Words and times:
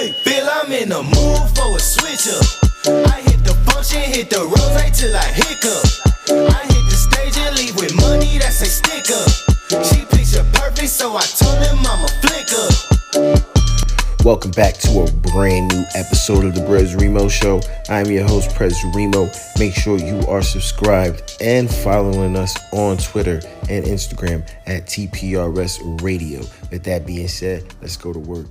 Hey, 0.00 0.12
feel 0.12 0.48
I'm 0.48 0.72
in 0.72 0.88
the 0.88 1.02
mood 1.02 1.44
for 1.52 1.76
a 1.76 1.78
switch 1.78 2.32
up. 2.32 3.12
I 3.12 3.20
hit 3.20 3.44
the 3.44 3.52
function, 3.68 4.00
hit 4.00 4.30
the 4.30 4.40
rose 4.40 4.98
till 4.98 5.14
I 5.14 5.28
hiccup. 5.28 5.84
I 6.56 6.64
hit 6.72 6.84
the 6.88 6.96
stage 6.96 7.36
and 7.36 7.54
leave 7.54 7.76
with 7.76 7.94
money 7.96 8.38
that's 8.38 8.62
a 8.62 8.64
stick 8.64 9.10
up. 9.12 9.28
She 9.84 10.06
picture 10.06 10.42
perfect, 10.54 10.88
so 10.88 11.14
I 11.14 11.20
told 11.36 11.58
him 11.60 11.84
I'm 11.84 12.02
a 12.02 12.08
flick 12.24 12.48
up. 12.56 14.24
Welcome 14.24 14.52
back 14.52 14.78
to 14.78 15.00
a 15.00 15.12
brand 15.32 15.74
new 15.74 15.84
episode 15.94 16.46
of 16.46 16.54
the 16.54 16.64
Prez 16.64 16.94
Remo 16.94 17.28
Show. 17.28 17.60
I'm 17.90 18.06
your 18.06 18.26
host, 18.26 18.54
Prez 18.54 18.82
Remo. 18.94 19.28
Make 19.58 19.74
sure 19.74 19.98
you 19.98 20.26
are 20.28 20.40
subscribed 20.40 21.36
and 21.42 21.70
following 21.70 22.36
us 22.36 22.56
on 22.72 22.96
Twitter 22.96 23.42
and 23.68 23.84
Instagram 23.84 24.48
at 24.64 24.86
TPRS 24.86 26.00
Radio. 26.00 26.40
With 26.70 26.84
that 26.84 27.06
being 27.06 27.28
said, 27.28 27.66
let's 27.82 27.98
go 27.98 28.14
to 28.14 28.18
work. 28.18 28.46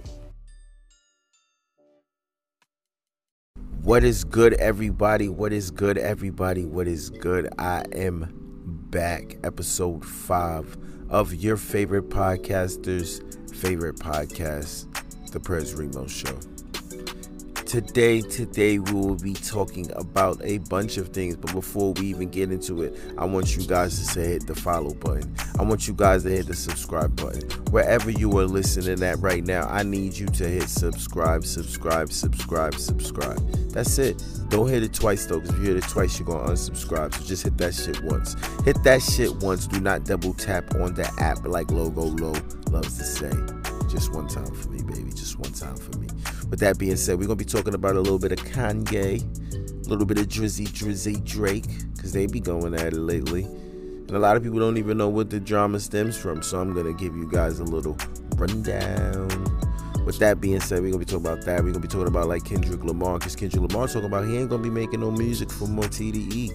What 3.90 4.04
is 4.04 4.24
good, 4.24 4.54
everybody? 4.54 5.30
What 5.30 5.52
is 5.52 5.72
good, 5.72 5.98
everybody? 5.98 6.64
What 6.64 6.88
is 6.88 7.10
good? 7.10 7.50
I 7.58 7.86
am 7.92 8.30
back, 8.92 9.38
episode 9.44 10.06
five 10.06 10.78
of 11.10 11.34
your 11.34 11.58
favorite 11.58 12.10
podcasters' 12.10 13.20
favorite 13.56 13.96
podcast 13.96 14.86
the 15.32 15.40
Prez 15.40 15.74
Remo 15.74 16.06
Show. 16.06 16.38
Today, 17.70 18.22
today 18.22 18.80
we 18.80 18.94
will 18.94 19.14
be 19.14 19.36
talking 19.36 19.92
about 19.96 20.42
a 20.44 20.58
bunch 20.58 20.98
of 20.98 21.10
things, 21.10 21.36
but 21.36 21.54
before 21.54 21.94
we 21.94 22.08
even 22.08 22.28
get 22.28 22.52
into 22.52 22.82
it, 22.82 23.00
I 23.16 23.26
want 23.26 23.56
you 23.56 23.62
guys 23.62 23.96
to 24.00 24.06
say 24.06 24.30
hit 24.30 24.48
the 24.48 24.56
follow 24.56 24.96
button. 24.96 25.36
I 25.60 25.62
want 25.62 25.88
you 25.88 25.94
guys 25.94 26.24
to 26.24 26.30
hit 26.32 26.48
the 26.48 26.56
subscribe 26.56 27.16
button. 27.16 27.48
Wherever 27.70 28.10
you 28.10 28.36
are 28.40 28.46
listening 28.46 29.04
at 29.04 29.20
right 29.20 29.46
now, 29.46 29.68
I 29.68 29.84
need 29.84 30.18
you 30.18 30.26
to 30.26 30.48
hit 30.48 30.68
subscribe, 30.68 31.46
subscribe, 31.46 32.12
subscribe, 32.12 32.74
subscribe. 32.74 33.40
That's 33.72 34.00
it. 34.00 34.24
Don't 34.50 34.68
hit 34.68 34.82
it 34.82 34.94
twice 34.96 35.28
though, 35.28 35.40
because 35.40 35.54
if 35.54 35.60
you 35.60 35.76
hit 35.76 35.78
it 35.78 35.90
twice, 35.90 36.18
you're 36.18 36.26
gonna 36.26 36.52
unsubscribe. 36.52 37.14
So 37.14 37.24
just 37.24 37.44
hit 37.44 37.56
that 37.60 37.76
shit 37.76 38.04
once. 38.04 38.36
Hit 38.66 38.82
that 38.82 39.04
shit 39.04 39.32
once. 39.44 39.68
Do 39.68 39.80
not 39.80 40.06
double 40.06 40.34
tap 40.34 40.74
on 40.74 40.96
the 40.96 41.08
app 41.20 41.46
like 41.46 41.70
Logo 41.70 42.02
Low 42.02 42.34
loves 42.72 42.98
to 42.98 43.04
say. 43.04 43.32
Just 43.92 44.12
one 44.12 44.28
time 44.28 44.54
for 44.56 44.70
me, 44.70 44.82
baby. 44.82 45.12
Just 45.12 45.38
one 45.38 45.52
time 45.52 45.76
for 45.76 45.96
me. 46.00 46.08
With 46.50 46.60
that 46.62 46.80
being 46.80 46.96
said, 46.96 47.20
we're 47.20 47.28
gonna 47.28 47.36
be 47.36 47.46
talking 47.46 47.74
about 47.74 47.96
a 47.96 48.00
little 48.00 48.20
bit 48.20 48.32
of 48.32 48.40
Kanye, 48.40 49.22
a 49.86 49.90
little 49.90 50.06
bit 50.06 50.18
of 50.18 50.28
Drizzy 50.28 50.68
Drizzy 50.68 51.24
Drake, 51.24 51.66
because 51.96 52.12
they 52.12 52.26
be 52.26 52.40
going 52.40 52.74
at 52.74 52.94
it 52.94 53.00
lately. 53.00 53.44
And 53.44 54.12
a 54.12 54.20
lot 54.20 54.36
of 54.36 54.44
people 54.44 54.60
don't 54.60 54.78
even 54.78 54.98
know 54.98 55.10
what 55.10 55.30
the 55.30 55.40
drama 55.40 55.80
stems 55.80 56.18
from. 56.18 56.42
So 56.42 56.60
I'm 56.60 56.74
gonna 56.74 56.94
give 56.94 57.16
you 57.16 57.30
guys 57.30 57.60
a 57.60 57.64
little 57.64 57.96
rundown. 58.36 59.28
With 60.06 60.18
that 60.20 60.42
being 60.42 60.60
said, 60.60 60.82
we're 60.82 60.92
gonna 60.92 61.00
be 61.00 61.06
talking 61.06 61.28
about 61.28 61.46
that. 61.46 61.64
We're 61.64 61.72
gonna 61.72 61.82
be 61.82 61.88
talking 61.88 62.08
about 62.08 62.28
like 62.28 62.46
Kendrick 62.46 62.84
Lamar, 62.84 63.20
because 63.20 63.36
Kendrick 63.36 63.62
Lamar 63.62 63.88
talking 63.88 64.06
about 64.06 64.28
he 64.28 64.38
ain't 64.38 64.50
gonna 64.50 64.64
be 64.64 64.72
making 64.72 65.02
no 65.02 65.12
music 65.12 65.52
for 65.52 65.68
more 65.68 65.86
TDE. 65.86 66.52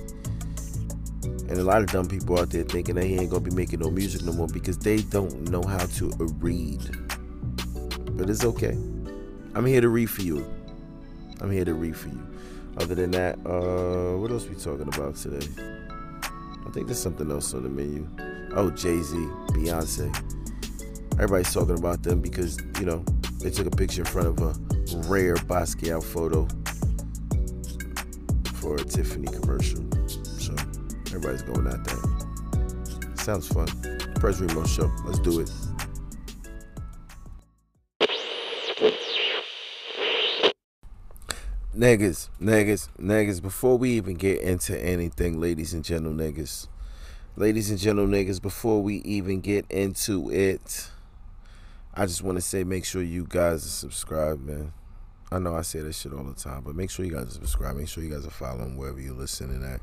And 1.49 1.59
a 1.59 1.63
lot 1.65 1.83
of 1.83 1.93
dumb 1.93 2.07
people 2.07 2.39
out 2.39 2.51
there 2.51 2.65
thinking 2.65 2.97
that 2.97 3.05
he 3.05 3.15
ain't 3.17 3.31
gonna 3.31 3.45
be 3.45 3.55
making 3.55 3.81
no 3.81 3.91
music 3.91 4.23
no 4.23 4.33
more 4.33 4.49
because 4.49 4.79
they 4.79 5.03
don't 5.03 5.49
know 5.51 5.63
how 5.63 5.87
to 5.87 6.11
read 6.41 6.81
but 8.17 8.31
it's 8.31 8.45
okay. 8.45 8.77
I'm 9.55 9.67
here 9.67 9.81
to 9.81 9.89
read 9.89 10.11
for 10.11 10.23
you. 10.23 10.45
I'm 11.41 11.51
here 11.51 11.65
to 11.65 11.75
read 11.75 11.97
for 11.97 12.09
you. 12.09 12.27
Other 12.79 12.97
than 12.97 13.13
that, 13.13 13.39
uh, 13.47 14.19
what 14.19 14.33
else 14.33 14.47
we 14.49 14.57
talking 14.57 14.89
about 14.89 15.15
today? 15.15 15.47
I 16.67 16.71
think 16.71 16.87
there's 16.87 17.01
something 17.01 17.31
else 17.31 17.55
on 17.55 17.63
the 17.63 17.69
menu. 17.69 18.09
Oh, 18.57 18.71
Jay 18.71 19.01
Z, 19.01 19.17
Beyonce. 19.51 20.13
Everybody's 21.15 21.53
talking 21.53 21.79
about 21.79 22.03
them 22.03 22.21
because 22.21 22.59
you 22.81 22.87
know 22.87 23.05
they 23.41 23.51
took 23.51 23.67
a 23.67 23.71
picture 23.71 24.03
in 24.03 24.07
front 24.07 24.27
of 24.27 24.41
a 24.41 24.55
rare 25.09 25.37
Basquiat 25.37 26.03
photo 26.03 26.49
for 28.55 28.75
a 28.75 28.85
Tiffany 28.85 29.29
commercial. 29.29 29.85
So 30.09 30.53
everybody's 31.15 31.43
going 31.43 31.69
at 31.69 31.85
that. 31.85 33.15
Sounds 33.15 33.47
fun. 33.47 33.69
Prez 34.17 34.41
Remo 34.41 34.67
show. 34.67 34.91
Let's 35.05 35.21
do 35.21 35.41
it. 35.41 35.51
Niggas, 41.77 42.29
niggas, 42.41 42.89
niggas, 43.01 43.43
before 43.43 43.77
we 43.77 43.91
even 43.91 44.15
get 44.15 44.41
into 44.41 44.81
anything, 44.81 45.41
ladies 45.41 45.75
and 45.75 45.85
gentle 45.85 46.13
niggas, 46.13 46.69
ladies 47.35 47.69
and 47.69 47.81
gentle 47.81 48.07
niggas, 48.07 48.41
before 48.41 48.81
we 48.81 48.99
even 48.99 49.41
get 49.41 49.69
into 49.71 50.31
it, 50.31 50.89
I 51.93 52.07
just 52.07 52.23
want 52.23 52.37
to 52.37 52.43
say 52.43 52.63
make 52.63 52.85
sure 52.85 53.03
you 53.03 53.27
guys 53.29 53.67
are 53.67 53.71
subscribed, 53.71 54.47
man. 54.47 54.73
I 55.33 55.41
know 55.41 55.57
I 55.57 55.63
say 55.63 55.81
this 55.81 56.01
shit 56.01 56.13
all 56.13 56.23
the 56.23 56.35
time, 56.35 56.63
but 56.63 56.77
make 56.77 56.91
sure 56.91 57.05
you 57.05 57.11
guys 57.11 57.27
are 57.27 57.31
subscribed. 57.31 57.79
Make 57.79 57.89
sure 57.89 58.05
you 58.05 58.11
guys 58.11 58.25
are 58.25 58.31
following 58.31 58.77
wherever 58.77 59.01
you're 59.01 59.13
listening 59.13 59.65
at. 59.65 59.81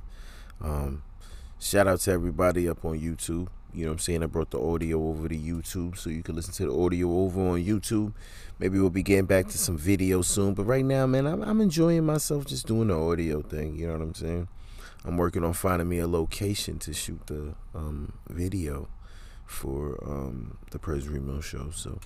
Um, 0.66 1.04
shout 1.60 1.88
out 1.88 2.00
to 2.02 2.12
everybody 2.12 2.70
up 2.70 2.86
on 2.86 3.02
YouTube. 3.02 3.50
You 3.74 3.86
know 3.86 3.92
what 3.92 3.96
I'm 3.96 4.00
saying? 4.00 4.24
I 4.24 4.26
brought 4.26 4.52
the 4.52 4.60
audio 4.60 5.08
over 5.08 5.30
to 5.30 5.36
YouTube 5.36 5.98
so 5.98 6.10
you 6.10 6.24
can 6.24 6.36
listen 6.36 6.54
to 6.56 6.66
the 6.66 6.74
audio 6.74 7.10
over 7.20 7.40
on 7.42 7.64
YouTube. 7.64 8.14
Maybe 8.60 8.80
we'll 8.80 8.90
be 8.90 9.04
getting 9.04 9.26
back 9.26 9.48
to 9.48 9.58
some 9.58 9.78
video 9.78 10.22
soon. 10.22 10.54
But 10.54 10.66
right 10.66 10.84
now, 10.84 11.06
man, 11.06 11.26
I'm, 11.26 11.42
I'm 11.42 11.62
enjoying 11.62 12.06
myself 12.06 12.46
just 12.46 12.68
doing 12.68 12.90
the 12.90 13.00
audio 13.00 13.42
thing. 13.42 13.78
You 13.78 13.88
know 13.88 13.94
what 13.94 14.02
I'm 14.02 14.16
saying? 14.16 14.48
I'm 15.06 15.18
working 15.18 15.44
on 15.44 15.54
finding 15.54 15.90
me 15.90 16.00
a 16.00 16.08
location 16.08 16.80
to 16.80 16.94
shoot 16.94 17.26
the 17.28 17.56
um, 17.74 18.14
video 18.30 18.88
for 19.52 20.00
um, 20.04 20.58
the 20.72 20.80
Prez 20.80 21.08
Remo 21.08 21.42
show. 21.42 21.70
So 21.72 22.00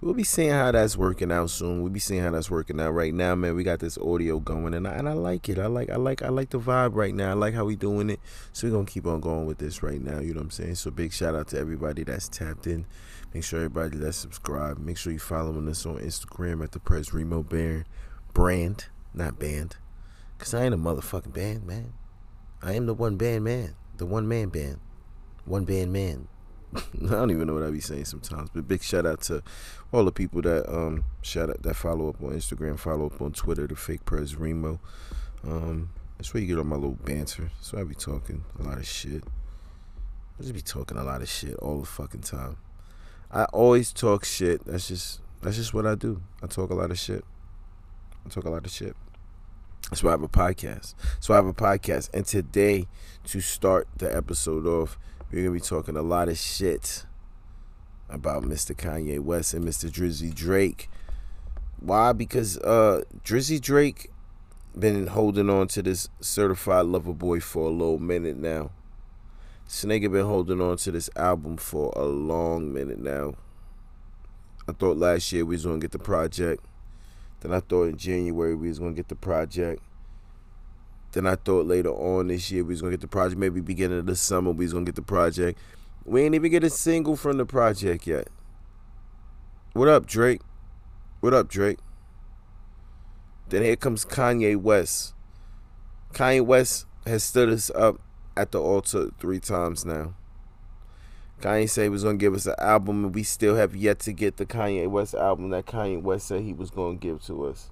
we'll 0.00 0.14
be 0.14 0.24
seeing 0.24 0.50
how 0.50 0.72
that's 0.72 0.96
working 0.96 1.30
out 1.30 1.50
soon. 1.50 1.82
We'll 1.82 1.92
be 1.92 2.00
seeing 2.00 2.22
how 2.22 2.30
that's 2.30 2.50
working 2.50 2.80
out 2.80 2.90
right 2.90 3.14
now, 3.14 3.34
man. 3.34 3.54
We 3.54 3.62
got 3.62 3.78
this 3.78 3.96
audio 3.98 4.40
going, 4.40 4.74
and 4.74 4.86
I, 4.86 4.92
and 4.92 5.08
I 5.08 5.12
like 5.12 5.48
it. 5.48 5.58
I 5.58 5.66
like 5.66 5.90
I 5.90 5.96
like 5.96 6.22
I 6.22 6.28
like 6.28 6.50
the 6.50 6.58
vibe 6.58 6.94
right 6.94 7.14
now. 7.14 7.30
I 7.30 7.34
like 7.34 7.54
how 7.54 7.64
we 7.64 7.76
doing 7.76 8.10
it. 8.10 8.20
So 8.52 8.66
we're 8.66 8.74
gonna 8.74 8.86
keep 8.86 9.06
on 9.06 9.20
going 9.20 9.46
with 9.46 9.58
this 9.58 9.82
right 9.82 10.00
now. 10.00 10.20
You 10.20 10.34
know 10.34 10.40
what 10.40 10.46
I'm 10.46 10.50
saying? 10.50 10.74
So 10.76 10.90
big 10.90 11.12
shout 11.12 11.34
out 11.34 11.48
to 11.48 11.58
everybody 11.58 12.02
that's 12.02 12.28
tapped 12.28 12.66
in. 12.66 12.86
Make 13.32 13.44
sure 13.44 13.60
everybody 13.60 13.96
that's 13.96 14.16
subscribed. 14.16 14.80
Make 14.80 14.96
sure 14.96 15.12
you 15.12 15.20
following 15.20 15.68
us 15.68 15.86
on 15.86 15.98
Instagram 15.98 16.64
at 16.64 16.72
the 16.72 16.80
Prez 16.80 17.14
Remo 17.14 17.42
Brand, 17.42 17.84
brand, 18.34 18.86
not 19.14 19.38
band. 19.38 19.76
Cause 20.38 20.54
I 20.54 20.64
ain't 20.64 20.74
a 20.74 20.78
motherfucking 20.78 21.34
band, 21.34 21.66
man. 21.66 21.92
I 22.62 22.72
am 22.72 22.86
the 22.86 22.94
one 22.94 23.16
band 23.16 23.44
man, 23.44 23.74
the 23.98 24.06
one 24.06 24.26
man 24.26 24.48
band, 24.48 24.80
one 25.44 25.64
band 25.64 25.92
man. 25.92 26.28
I 26.76 27.08
don't 27.08 27.30
even 27.30 27.46
know 27.46 27.54
what 27.54 27.62
I 27.62 27.70
be 27.70 27.80
saying 27.80 28.04
sometimes, 28.04 28.50
but 28.54 28.68
big 28.68 28.82
shout 28.82 29.06
out 29.06 29.22
to 29.22 29.42
all 29.92 30.04
the 30.04 30.12
people 30.12 30.42
that 30.42 30.72
um 30.72 31.04
shout 31.22 31.50
out 31.50 31.62
that 31.62 31.74
follow 31.74 32.08
up 32.08 32.22
on 32.22 32.30
Instagram, 32.30 32.78
follow 32.78 33.06
up 33.06 33.20
on 33.20 33.32
Twitter, 33.32 33.66
the 33.66 33.76
fake 33.76 34.04
Prez 34.04 34.36
Remo. 34.36 34.80
Um, 35.44 35.90
that's 36.16 36.32
where 36.32 36.40
you 36.42 36.46
get 36.46 36.58
all 36.58 36.64
my 36.64 36.76
little 36.76 36.98
banter. 37.04 37.50
So 37.60 37.78
I 37.78 37.84
be 37.84 37.94
talking 37.94 38.44
a 38.58 38.62
lot 38.62 38.78
of 38.78 38.86
shit. 38.86 39.24
I 40.38 40.42
just 40.42 40.54
be 40.54 40.60
talking 40.60 40.96
a 40.96 41.02
lot 41.02 41.22
of 41.22 41.28
shit 41.28 41.54
all 41.56 41.80
the 41.80 41.86
fucking 41.86 42.20
time. 42.20 42.56
I 43.32 43.44
always 43.44 43.92
talk 43.92 44.24
shit. 44.24 44.64
That's 44.64 44.88
just 44.88 45.20
that's 45.42 45.56
just 45.56 45.74
what 45.74 45.86
I 45.86 45.94
do. 45.94 46.22
I 46.42 46.46
talk 46.46 46.70
a 46.70 46.74
lot 46.74 46.90
of 46.90 46.98
shit. 46.98 47.24
I 48.24 48.28
talk 48.28 48.44
a 48.44 48.50
lot 48.50 48.64
of 48.64 48.70
shit. 48.70 48.94
That's 49.88 50.04
why 50.04 50.10
I 50.10 50.12
have 50.12 50.22
a 50.22 50.28
podcast. 50.28 50.94
So 51.18 51.34
I 51.34 51.36
have 51.36 51.46
a 51.46 51.52
podcast, 51.52 52.10
and 52.14 52.24
today 52.24 52.86
to 53.24 53.40
start 53.40 53.88
the 53.96 54.14
episode 54.14 54.66
off 54.66 54.98
we're 55.30 55.44
gonna 55.44 55.54
be 55.54 55.60
talking 55.60 55.96
a 55.96 56.02
lot 56.02 56.28
of 56.28 56.36
shit 56.36 57.04
about 58.08 58.42
Mr. 58.42 58.74
Kanye 58.74 59.20
West 59.20 59.54
and 59.54 59.64
Mr. 59.64 59.88
Drizzy 59.88 60.34
Drake. 60.34 60.90
Why? 61.78 62.12
Because 62.12 62.58
uh 62.58 63.02
Drizzy 63.24 63.60
Drake 63.60 64.10
been 64.76 65.08
holding 65.08 65.48
on 65.48 65.68
to 65.68 65.82
this 65.82 66.08
certified 66.20 66.86
lover 66.86 67.12
boy 67.12 67.40
for 67.40 67.66
a 67.66 67.70
little 67.70 67.98
minute 67.98 68.36
now. 68.36 68.70
Snake 69.66 70.02
been 70.10 70.26
holding 70.26 70.60
on 70.60 70.76
to 70.78 70.90
this 70.90 71.08
album 71.14 71.56
for 71.56 71.92
a 71.94 72.04
long 72.04 72.72
minute 72.72 72.98
now. 72.98 73.34
I 74.68 74.72
thought 74.72 74.96
last 74.96 75.30
year 75.30 75.44
we 75.44 75.54
was 75.54 75.64
gonna 75.64 75.78
get 75.78 75.92
the 75.92 75.98
project. 75.98 76.64
Then 77.40 77.52
I 77.52 77.60
thought 77.60 77.84
in 77.84 77.96
January 77.96 78.54
we 78.54 78.68
was 78.68 78.80
gonna 78.80 78.92
get 78.92 79.08
the 79.08 79.14
project. 79.14 79.80
Then 81.12 81.26
I 81.26 81.34
thought 81.34 81.66
later 81.66 81.90
on 81.90 82.28
this 82.28 82.50
year 82.50 82.62
we 82.62 82.68
was 82.68 82.80
gonna 82.80 82.92
get 82.92 83.00
the 83.00 83.08
project. 83.08 83.38
Maybe 83.38 83.60
beginning 83.60 83.98
of 83.98 84.06
the 84.06 84.16
summer 84.16 84.52
we 84.52 84.64
was 84.64 84.72
gonna 84.72 84.84
get 84.84 84.94
the 84.94 85.02
project. 85.02 85.58
We 86.04 86.22
ain't 86.22 86.34
even 86.34 86.50
get 86.50 86.64
a 86.64 86.70
single 86.70 87.16
from 87.16 87.36
the 87.36 87.46
project 87.46 88.06
yet. 88.06 88.28
What 89.72 89.88
up, 89.88 90.06
Drake? 90.06 90.40
What 91.20 91.34
up, 91.34 91.48
Drake? 91.48 91.78
Then 93.48 93.62
here 93.62 93.76
comes 93.76 94.04
Kanye 94.04 94.56
West. 94.56 95.14
Kanye 96.12 96.44
West 96.44 96.86
has 97.06 97.24
stood 97.24 97.48
us 97.48 97.70
up 97.70 98.00
at 98.36 98.52
the 98.52 98.60
altar 98.60 99.10
three 99.18 99.40
times 99.40 99.84
now. 99.84 100.14
Kanye 101.40 101.68
said 101.68 101.84
he 101.84 101.88
was 101.88 102.04
gonna 102.04 102.18
give 102.18 102.34
us 102.34 102.46
an 102.46 102.54
album, 102.58 103.06
and 103.06 103.14
we 103.14 103.22
still 103.22 103.56
have 103.56 103.74
yet 103.74 103.98
to 104.00 104.12
get 104.12 104.36
the 104.36 104.46
Kanye 104.46 104.88
West 104.88 105.14
album 105.14 105.50
that 105.50 105.66
Kanye 105.66 106.00
West 106.00 106.28
said 106.28 106.42
he 106.42 106.52
was 106.52 106.70
gonna 106.70 106.96
give 106.96 107.24
to 107.26 107.46
us. 107.46 107.70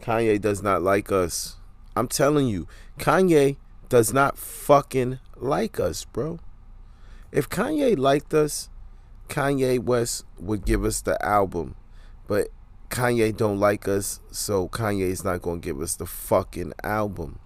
Kanye 0.00 0.40
does 0.40 0.62
not 0.62 0.82
like 0.82 1.12
us. 1.12 1.57
I'm 1.98 2.08
telling 2.08 2.48
you, 2.48 2.68
Kanye 2.98 3.56
does 3.88 4.12
not 4.12 4.38
fucking 4.38 5.18
like 5.36 5.80
us, 5.80 6.04
bro. 6.04 6.38
If 7.32 7.48
Kanye 7.48 7.98
liked 7.98 8.32
us, 8.32 8.68
Kanye 9.28 9.78
West 9.80 10.24
would 10.38 10.64
give 10.64 10.84
us 10.84 11.00
the 11.00 11.22
album. 11.24 11.74
But 12.26 12.48
Kanye 12.88 13.36
don't 13.36 13.58
like 13.58 13.88
us, 13.88 14.20
so 14.30 14.68
Kanye 14.68 15.10
is 15.10 15.24
not 15.24 15.42
gonna 15.42 15.58
give 15.58 15.80
us 15.80 15.96
the 15.96 16.06
fucking 16.06 16.72
album. 16.84 17.40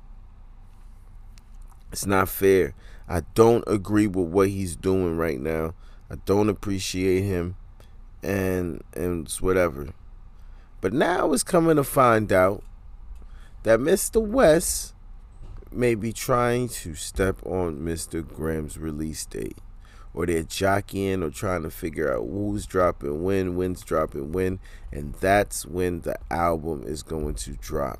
It's 1.90 2.06
not 2.06 2.28
fair. 2.28 2.74
I 3.08 3.22
don't 3.34 3.64
agree 3.66 4.06
with 4.06 4.28
what 4.28 4.48
he's 4.48 4.76
doing 4.76 5.16
right 5.16 5.40
now. 5.40 5.74
I 6.10 6.16
don't 6.24 6.48
appreciate 6.48 7.22
him 7.22 7.56
and 8.22 8.82
and 8.94 9.26
it's 9.26 9.40
whatever. 9.40 9.88
But 10.80 10.92
now 10.92 11.32
it's 11.32 11.42
coming 11.42 11.76
to 11.76 11.84
find 11.84 12.32
out 12.32 12.62
that 13.62 13.78
Mr. 13.80 14.20
West 14.20 14.94
may 15.70 15.94
be 15.94 16.12
trying 16.12 16.68
to 16.68 16.94
step 16.94 17.44
on 17.46 17.78
Mr. 17.80 18.26
Graham's 18.26 18.78
release 18.78 19.24
date. 19.26 19.58
Or 20.14 20.26
they're 20.26 20.42
jockeying 20.42 21.22
or 21.22 21.30
trying 21.30 21.62
to 21.62 21.70
figure 21.70 22.12
out 22.12 22.28
who's 22.28 22.66
dropping 22.66 23.22
when, 23.22 23.56
when's 23.56 23.82
dropping 23.82 24.32
when, 24.32 24.60
and 24.92 25.14
that's 25.14 25.64
when 25.64 26.02
the 26.02 26.16
album 26.30 26.84
is 26.86 27.02
going 27.02 27.34
to 27.36 27.52
drop. 27.52 27.98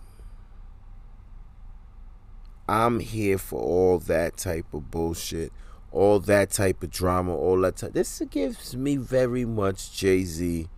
I'm 2.69 3.01
here 3.01 3.39
for 3.39 3.61
all 3.61 3.99
that 4.01 4.37
type 4.37 4.73
of 4.75 4.91
bullshit, 4.91 5.53
all 5.91 6.21
that 6.21 6.51
type 6.51 6.83
of 6.83 6.91
drama, 6.91 7.35
all 7.35 7.61
that 7.63 7.77
type. 7.77 7.95
This 7.95 8.21
gives 8.31 8.77
me 8.77 8.97
very 8.97 9.45
much 9.47 9.93
Jay 9.97 10.25
Z 10.25 10.69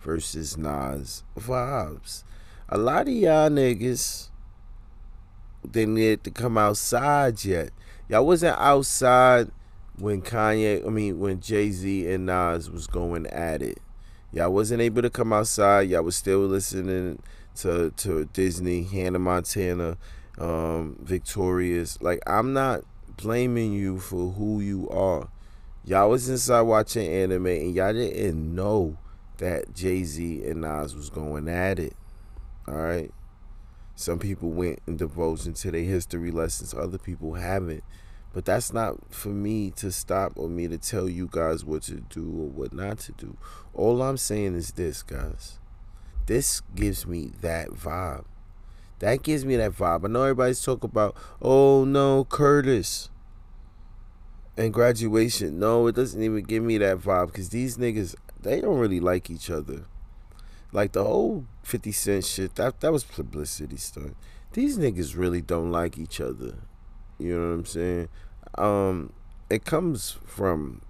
versus 0.00 0.58
Nas 0.58 1.24
vibes. 1.36 2.24
A 2.68 2.78
lot 2.78 3.08
of 3.08 3.14
y'all 3.14 3.50
niggas 3.50 4.30
didn't 5.70 5.94
need 5.94 6.24
to 6.24 6.30
come 6.30 6.56
outside 6.56 7.44
yet. 7.44 7.70
Y'all 8.08 8.26
wasn't 8.26 8.58
outside 8.58 9.50
when 9.98 10.22
Kanye, 10.22 10.84
I 10.86 10.88
mean, 10.88 11.18
when 11.18 11.40
Jay 11.40 11.70
Z 11.70 12.10
and 12.10 12.26
Nas 12.26 12.70
was 12.70 12.86
going 12.86 13.26
at 13.26 13.62
it. 13.62 13.80
Y'all 14.32 14.52
wasn't 14.52 14.80
able 14.80 15.02
to 15.02 15.10
come 15.10 15.32
outside. 15.32 15.90
Y'all 15.90 16.02
was 16.02 16.16
still 16.16 16.40
listening 16.40 17.20
to 17.56 17.90
to 17.98 18.24
Disney, 18.32 18.82
Hannah 18.82 19.18
Montana, 19.18 19.96
um, 20.38 20.96
Victorious. 21.00 22.00
Like 22.00 22.20
I'm 22.26 22.52
not 22.52 22.80
blaming 23.16 23.72
you 23.72 24.00
for 24.00 24.32
who 24.32 24.60
you 24.60 24.88
are. 24.88 25.28
Y'all 25.84 26.10
was 26.10 26.28
inside 26.28 26.62
watching 26.62 27.06
anime 27.06 27.46
and 27.46 27.74
y'all 27.74 27.92
didn't 27.92 28.54
know 28.54 28.96
that 29.36 29.74
Jay 29.74 30.02
Z 30.02 30.44
and 30.46 30.62
Nas 30.62 30.96
was 30.96 31.10
going 31.10 31.46
at 31.48 31.78
it. 31.78 31.94
All 32.66 32.74
right. 32.74 33.10
Some 33.94 34.18
people 34.18 34.50
went 34.50 34.80
and 34.86 34.98
divulged 34.98 35.46
into 35.46 35.70
their 35.70 35.82
history 35.82 36.30
lessons. 36.30 36.74
Other 36.74 36.98
people 36.98 37.34
haven't. 37.34 37.84
But 38.32 38.44
that's 38.44 38.72
not 38.72 39.14
for 39.14 39.28
me 39.28 39.70
to 39.72 39.92
stop 39.92 40.32
or 40.34 40.48
me 40.48 40.66
to 40.66 40.76
tell 40.76 41.08
you 41.08 41.28
guys 41.30 41.64
what 41.64 41.82
to 41.82 42.00
do 42.00 42.24
or 42.24 42.48
what 42.48 42.72
not 42.72 42.98
to 43.00 43.12
do. 43.12 43.36
All 43.72 44.02
I'm 44.02 44.16
saying 44.16 44.56
is 44.56 44.72
this, 44.72 45.04
guys. 45.04 45.60
This 46.26 46.60
gives 46.74 47.06
me 47.06 47.30
that 47.42 47.68
vibe. 47.68 48.24
That 48.98 49.22
gives 49.22 49.44
me 49.44 49.56
that 49.56 49.72
vibe. 49.72 50.04
I 50.04 50.08
know 50.08 50.22
everybody's 50.22 50.62
talking 50.62 50.90
about, 50.90 51.16
oh 51.40 51.84
no, 51.84 52.24
Curtis 52.24 53.10
and 54.56 54.72
graduation. 54.72 55.60
No, 55.60 55.86
it 55.86 55.94
doesn't 55.94 56.22
even 56.22 56.42
give 56.42 56.62
me 56.62 56.78
that 56.78 56.98
vibe 56.98 57.26
because 57.26 57.50
these 57.50 57.76
niggas, 57.76 58.16
they 58.40 58.60
don't 58.60 58.78
really 58.78 59.00
like 59.00 59.30
each 59.30 59.50
other. 59.50 59.84
Like 60.74 60.92
the 60.92 61.04
whole 61.04 61.46
50 61.62 61.92
Cent 61.92 62.24
shit, 62.24 62.56
that, 62.56 62.80
that 62.80 62.92
was 62.92 63.04
publicity 63.04 63.76
stunt. 63.76 64.16
These 64.52 64.76
niggas 64.76 65.16
really 65.16 65.40
don't 65.40 65.70
like 65.70 65.96
each 65.96 66.20
other. 66.20 66.56
You 67.16 67.38
know 67.38 67.48
what 67.48 67.54
I'm 67.54 67.64
saying? 67.64 68.08
Um, 68.58 69.12
it 69.48 69.64
comes 69.64 70.18
from 70.26 70.82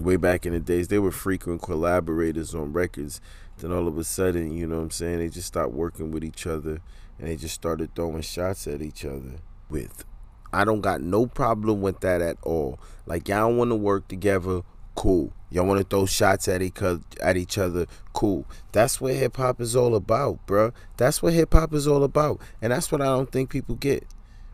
way 0.00 0.16
back 0.16 0.44
in 0.44 0.52
the 0.52 0.58
days. 0.58 0.88
They 0.88 0.98
were 0.98 1.12
frequent 1.12 1.62
collaborators 1.62 2.56
on 2.56 2.72
records. 2.72 3.20
Then 3.58 3.72
all 3.72 3.86
of 3.86 3.96
a 3.96 4.02
sudden, 4.02 4.52
you 4.52 4.66
know 4.66 4.78
what 4.78 4.82
I'm 4.82 4.90
saying, 4.90 5.20
they 5.20 5.28
just 5.28 5.46
stopped 5.46 5.72
working 5.72 6.10
with 6.10 6.24
each 6.24 6.44
other 6.44 6.80
and 7.18 7.28
they 7.28 7.36
just 7.36 7.54
started 7.54 7.94
throwing 7.94 8.22
shots 8.22 8.66
at 8.66 8.82
each 8.82 9.04
other 9.04 9.36
with. 9.70 10.04
I 10.52 10.64
don't 10.64 10.80
got 10.80 11.00
no 11.00 11.26
problem 11.26 11.80
with 11.80 12.00
that 12.00 12.20
at 12.20 12.36
all. 12.42 12.80
Like 13.06 13.28
y'all 13.28 13.54
want 13.54 13.70
to 13.70 13.76
work 13.76 14.08
together, 14.08 14.62
cool. 14.94 15.32
Y'all 15.50 15.66
want 15.66 15.78
to 15.78 15.84
throw 15.84 16.06
shots 16.06 16.48
at 16.48 16.62
each 16.62 16.82
other, 16.82 17.02
at 17.22 17.36
each 17.36 17.58
other, 17.58 17.86
cool. 18.12 18.44
That's 18.72 19.00
what 19.00 19.14
hip 19.14 19.36
hop 19.36 19.60
is 19.60 19.76
all 19.76 19.94
about, 19.94 20.44
bro. 20.46 20.72
That's 20.96 21.22
what 21.22 21.32
hip 21.32 21.52
hop 21.52 21.72
is 21.74 21.86
all 21.86 22.02
about, 22.02 22.40
and 22.60 22.72
that's 22.72 22.90
what 22.90 23.00
I 23.00 23.06
don't 23.06 23.30
think 23.30 23.50
people 23.50 23.76
get. 23.76 24.04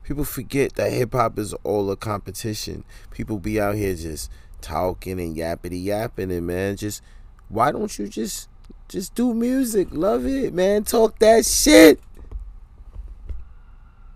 People 0.02 0.24
forget 0.24 0.74
that 0.74 0.92
hip 0.92 1.12
hop 1.12 1.38
is 1.38 1.54
all 1.64 1.90
a 1.90 1.96
competition. 1.96 2.84
People 3.10 3.38
be 3.38 3.60
out 3.60 3.76
here 3.76 3.94
just 3.94 4.30
talking 4.60 5.20
and 5.20 5.36
yappity 5.36 5.82
yapping, 5.82 6.30
and 6.30 6.46
man, 6.46 6.76
just 6.76 7.02
why 7.48 7.72
don't 7.72 7.98
you 7.98 8.08
just 8.08 8.48
just 8.88 9.14
do 9.14 9.32
music? 9.32 9.88
Love 9.92 10.26
it, 10.26 10.52
man. 10.52 10.84
Talk 10.84 11.18
that 11.20 11.46
shit. 11.46 12.00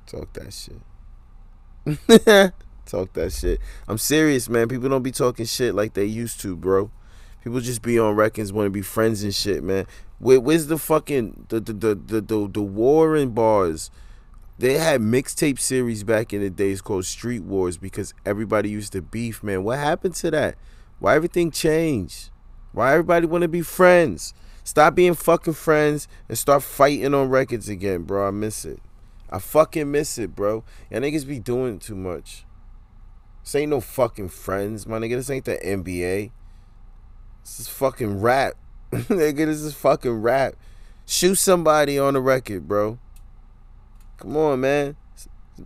Talk 0.06 0.32
that 0.35 0.53
shit. 0.53 0.82
Talk 2.94 3.12
that 3.14 3.32
shit. 3.32 3.61
I'm 3.88 3.99
serious, 3.99 4.49
man. 4.49 4.69
People 4.69 4.88
don't 4.88 5.02
be 5.02 5.11
talking 5.11 5.46
shit 5.46 5.75
like 5.75 5.94
they 5.94 6.05
used 6.05 6.41
to, 6.43 6.55
bro. 6.55 6.93
People 7.43 7.58
just 7.58 7.82
be 7.82 7.99
on 7.99 8.14
records, 8.14 8.52
want 8.52 8.67
to 8.67 8.70
be 8.70 8.82
friends 8.82 9.25
and 9.25 9.35
shit, 9.35 9.64
man. 9.64 9.88
Where, 10.20 10.38
where's 10.38 10.69
the 10.69 10.79
fucking 10.79 11.46
the 11.49 11.58
the, 11.58 11.73
the 11.73 11.94
the 11.96 12.20
the 12.20 12.49
the 12.49 12.62
war 12.62 13.17
in 13.17 13.31
bars? 13.31 13.91
They 14.61 14.75
had 14.75 15.00
mixtape 15.00 15.58
series 15.58 16.05
back 16.05 16.32
in 16.32 16.41
the 16.41 16.50
days 16.50 16.81
called 16.81 17.05
Street 17.05 17.43
Wars 17.43 17.76
because 17.76 18.14
everybody 18.25 18.70
used 18.70 18.93
to 18.93 19.02
beef, 19.02 19.43
man. 19.43 19.64
What 19.64 19.81
happened 19.81 20.14
to 20.14 20.31
that? 20.31 20.55
Why 21.00 21.17
everything 21.17 21.50
changed? 21.50 22.31
Why 22.70 22.93
everybody 22.93 23.26
want 23.26 23.43
to 23.43 23.49
be 23.49 23.62
friends? 23.62 24.35
Stop 24.62 24.94
being 24.94 25.14
fucking 25.14 25.55
friends 25.55 26.06
and 26.29 26.38
start 26.38 26.62
fighting 26.62 27.12
on 27.12 27.29
records 27.29 27.69
again, 27.69 28.05
bro. 28.05 28.29
I 28.29 28.31
miss 28.31 28.64
it. 28.64 28.79
I 29.31 29.41
fucking 29.41 29.91
miss 29.91 30.17
it, 30.17 30.37
bro. 30.37 30.62
Y'all 30.93 31.00
niggas 31.00 31.26
be 31.26 31.41
doing 31.41 31.81
too 31.81 31.96
much. 31.96 32.44
This 33.44 33.55
ain't 33.56 33.70
no 33.70 33.81
fucking 33.81 34.31
friends, 34.31 34.87
my 34.87 34.99
nigga. 34.99 35.17
This 35.17 35.29
ain't 35.29 35.44
the 35.44 35.58
NBA. 35.58 36.31
This 37.43 37.61
is 37.61 37.69
fucking 37.69 38.23
rap. 38.23 38.55
nigga, 38.91 39.37
this 39.37 39.61
is 39.61 39.75
fucking 39.75 40.23
rap. 40.23 40.55
Shoot 41.05 41.35
somebody 41.35 41.99
on 41.99 42.14
the 42.14 42.20
record, 42.20 42.67
bro. 42.67 42.99
Come 44.17 44.37
on, 44.38 44.61
man. 44.62 44.96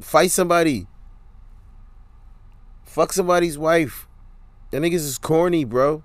Fight 0.00 0.32
somebody. 0.32 0.88
Fuck 2.84 3.12
somebody's 3.12 3.56
wife. 3.56 4.08
That 4.72 4.82
niggas 4.82 4.94
is 4.94 5.16
corny, 5.16 5.64
bro. 5.64 6.02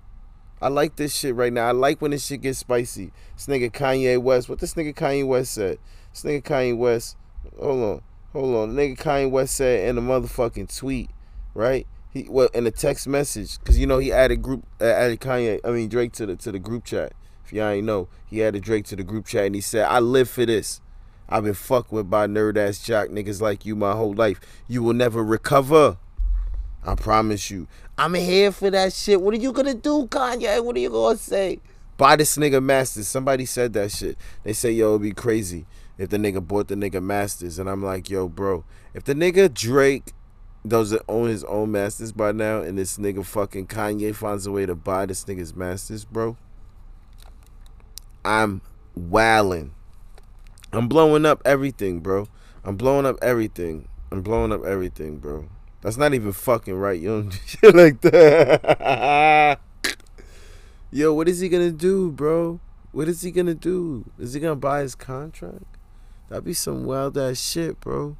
I 0.62 0.68
like 0.68 0.94
this 0.94 1.12
shit 1.12 1.34
right 1.34 1.52
now. 1.52 1.66
I 1.66 1.72
like 1.72 2.00
when 2.00 2.12
this 2.12 2.24
shit 2.24 2.42
gets 2.42 2.60
spicy. 2.60 3.10
This 3.34 3.46
nigga 3.46 3.72
Kanye 3.72 4.22
West. 4.22 4.48
What 4.48 4.60
this 4.60 4.74
nigga 4.74 4.94
Kanye 4.94 5.26
West 5.26 5.54
said? 5.54 5.78
This 6.12 6.22
nigga 6.22 6.42
Kanye 6.42 6.76
West. 6.76 7.16
Hold 7.58 7.82
on. 7.82 8.02
Hold 8.32 8.54
on. 8.54 8.76
The 8.76 8.82
nigga 8.82 8.96
Kanye 8.96 9.30
West 9.30 9.56
said 9.56 9.88
in 9.88 9.98
a 9.98 10.00
motherfucking 10.00 10.74
tweet, 10.78 11.10
right? 11.54 11.86
He 12.12 12.26
well 12.28 12.48
in 12.54 12.66
a 12.66 12.70
text 12.70 13.08
message, 13.08 13.58
cause 13.64 13.78
you 13.78 13.86
know 13.86 13.98
he 13.98 14.12
added 14.12 14.42
group 14.42 14.64
uh, 14.80 14.84
added 14.84 15.20
Kanye, 15.20 15.60
I 15.64 15.70
mean 15.70 15.88
Drake 15.88 16.12
to 16.12 16.26
the 16.26 16.36
to 16.36 16.52
the 16.52 16.58
group 16.58 16.84
chat. 16.84 17.12
If 17.44 17.52
y'all 17.52 17.68
ain't 17.68 17.86
know, 17.86 18.08
he 18.26 18.42
added 18.42 18.62
Drake 18.62 18.84
to 18.86 18.96
the 18.96 19.04
group 19.04 19.26
chat 19.26 19.46
and 19.46 19.54
he 19.54 19.60
said, 19.60 19.86
"I 19.86 20.00
live 20.00 20.28
for 20.28 20.46
this." 20.46 20.80
I've 21.28 21.44
been 21.44 21.54
fucked 21.54 21.90
with 21.90 22.10
by 22.10 22.26
nerd 22.26 22.56
ass 22.56 22.84
jock 22.84 23.08
niggas 23.08 23.40
like 23.40 23.64
you 23.64 23.74
my 23.74 23.92
whole 23.92 24.12
life. 24.12 24.40
You 24.68 24.82
will 24.82 24.92
never 24.92 25.24
recover. 25.24 25.96
I 26.84 26.94
promise 26.94 27.50
you. 27.50 27.66
I'm 27.96 28.14
here 28.14 28.52
for 28.52 28.70
that 28.70 28.92
shit. 28.92 29.20
What 29.20 29.34
are 29.34 29.38
you 29.38 29.52
gonna 29.52 29.74
do, 29.74 30.06
Kanye? 30.06 30.62
What 30.62 30.76
are 30.76 30.80
you 30.80 30.90
gonna 30.90 31.16
say? 31.16 31.60
Buy 31.96 32.16
this 32.16 32.36
nigga 32.36 32.62
Masters. 32.62 33.08
Somebody 33.08 33.46
said 33.46 33.72
that 33.74 33.92
shit. 33.92 34.18
They 34.42 34.52
say, 34.52 34.72
yo, 34.72 34.90
it'd 34.90 35.02
be 35.02 35.12
crazy 35.12 35.64
if 35.96 36.10
the 36.10 36.16
nigga 36.16 36.46
bought 36.46 36.68
the 36.68 36.74
nigga 36.74 37.02
Masters. 37.02 37.58
And 37.58 37.70
I'm 37.70 37.82
like, 37.82 38.10
yo, 38.10 38.28
bro, 38.28 38.64
if 38.92 39.04
the 39.04 39.14
nigga 39.14 39.52
Drake 39.52 40.12
doesn't 40.66 41.02
own 41.08 41.28
his 41.28 41.44
own 41.44 41.72
Masters 41.72 42.12
by 42.12 42.32
now 42.32 42.60
and 42.60 42.78
this 42.78 42.96
nigga 42.96 43.24
fucking 43.24 43.66
Kanye 43.66 44.14
finds 44.14 44.46
a 44.46 44.52
way 44.52 44.66
to 44.66 44.74
buy 44.74 45.06
this 45.06 45.24
nigga's 45.24 45.54
Masters, 45.54 46.04
bro, 46.04 46.36
I'm 48.24 48.62
wailing. 48.94 49.74
I'm 50.72 50.88
blowing 50.88 51.26
up 51.26 51.42
everything, 51.44 52.00
bro. 52.00 52.26
I'm 52.64 52.76
blowing 52.76 53.06
up 53.06 53.16
everything. 53.22 53.88
I'm 54.10 54.22
blowing 54.22 54.52
up 54.52 54.64
everything, 54.64 55.18
bro. 55.18 55.48
That's 55.82 55.98
not 55.98 56.14
even 56.14 56.32
fucking 56.32 56.74
right. 56.74 56.98
You 56.98 57.08
don't 57.08 57.28
do 57.30 57.36
shit 57.46 57.74
like 57.74 58.00
that. 58.00 59.60
Yo, 60.90 61.12
what 61.12 61.28
is 61.28 61.40
he 61.40 61.48
gonna 61.48 61.72
do, 61.72 62.10
bro? 62.10 62.60
What 62.92 63.08
is 63.08 63.22
he 63.22 63.30
gonna 63.30 63.54
do? 63.54 64.04
Is 64.18 64.32
he 64.32 64.40
gonna 64.40 64.56
buy 64.56 64.80
his 64.80 64.94
contract? 64.94 65.76
That'd 66.28 66.44
be 66.44 66.54
some 66.54 66.84
wild 66.84 67.18
ass 67.18 67.38
shit, 67.38 67.80
bro. 67.80 68.16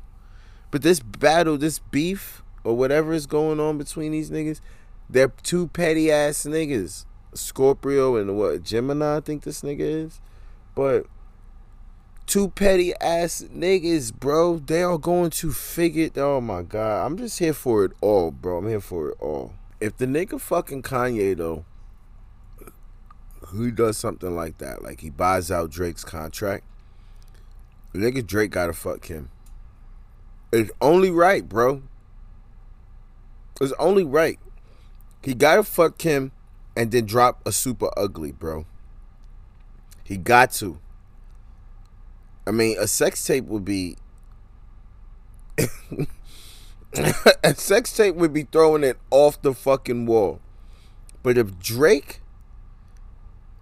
But 0.74 0.82
this 0.82 0.98
battle, 0.98 1.56
this 1.56 1.78
beef, 1.78 2.42
or 2.64 2.76
whatever 2.76 3.12
is 3.12 3.26
going 3.26 3.60
on 3.60 3.78
between 3.78 4.10
these 4.10 4.28
niggas, 4.28 4.60
they're 5.08 5.32
two 5.44 5.68
petty 5.68 6.10
ass 6.10 6.38
niggas. 6.42 7.06
Scorpio 7.32 8.16
and 8.16 8.36
what 8.36 8.64
Gemini, 8.64 9.18
I 9.18 9.20
think 9.20 9.44
this 9.44 9.62
nigga 9.62 9.78
is. 9.78 10.20
But 10.74 11.06
two 12.26 12.48
petty 12.48 12.92
ass 12.96 13.44
niggas, 13.54 14.12
bro. 14.12 14.58
They 14.58 14.82
are 14.82 14.98
going 14.98 15.30
to 15.30 15.52
figure. 15.52 16.10
Oh 16.16 16.40
my 16.40 16.62
god, 16.62 17.06
I'm 17.06 17.18
just 17.18 17.38
here 17.38 17.54
for 17.54 17.84
it 17.84 17.92
all, 18.00 18.32
bro. 18.32 18.58
I'm 18.58 18.66
here 18.66 18.80
for 18.80 19.10
it 19.10 19.16
all. 19.20 19.54
If 19.80 19.96
the 19.98 20.06
nigga 20.06 20.40
fucking 20.40 20.82
Kanye 20.82 21.36
though 21.36 21.64
who 23.46 23.70
does 23.70 23.96
something 23.96 24.34
like 24.34 24.58
that, 24.58 24.82
like 24.82 25.02
he 25.02 25.10
buys 25.10 25.52
out 25.52 25.70
Drake's 25.70 26.02
contract, 26.02 26.64
the 27.92 28.00
nigga 28.00 28.26
Drake 28.26 28.50
gotta 28.50 28.72
fuck 28.72 29.02
Kim. 29.02 29.30
It's 30.54 30.70
only 30.80 31.10
right, 31.10 31.48
bro. 31.48 31.82
It's 33.60 33.72
only 33.76 34.04
right. 34.04 34.38
He 35.20 35.34
gotta 35.34 35.64
fuck 35.64 35.98
Kim 35.98 36.30
and 36.76 36.92
then 36.92 37.06
drop 37.06 37.40
a 37.44 37.50
super 37.50 37.90
ugly, 37.96 38.30
bro. 38.30 38.64
He 40.04 40.16
got 40.16 40.52
to. 40.52 40.78
I 42.46 42.52
mean, 42.52 42.76
a 42.78 42.86
sex 42.86 43.26
tape 43.26 43.46
would 43.46 43.64
be 43.64 43.96
a 47.42 47.54
sex 47.56 47.96
tape 47.96 48.14
would 48.14 48.32
be 48.32 48.44
throwing 48.44 48.84
it 48.84 48.98
off 49.10 49.42
the 49.42 49.54
fucking 49.54 50.06
wall. 50.06 50.40
But 51.24 51.36
if 51.36 51.58
Drake, 51.58 52.20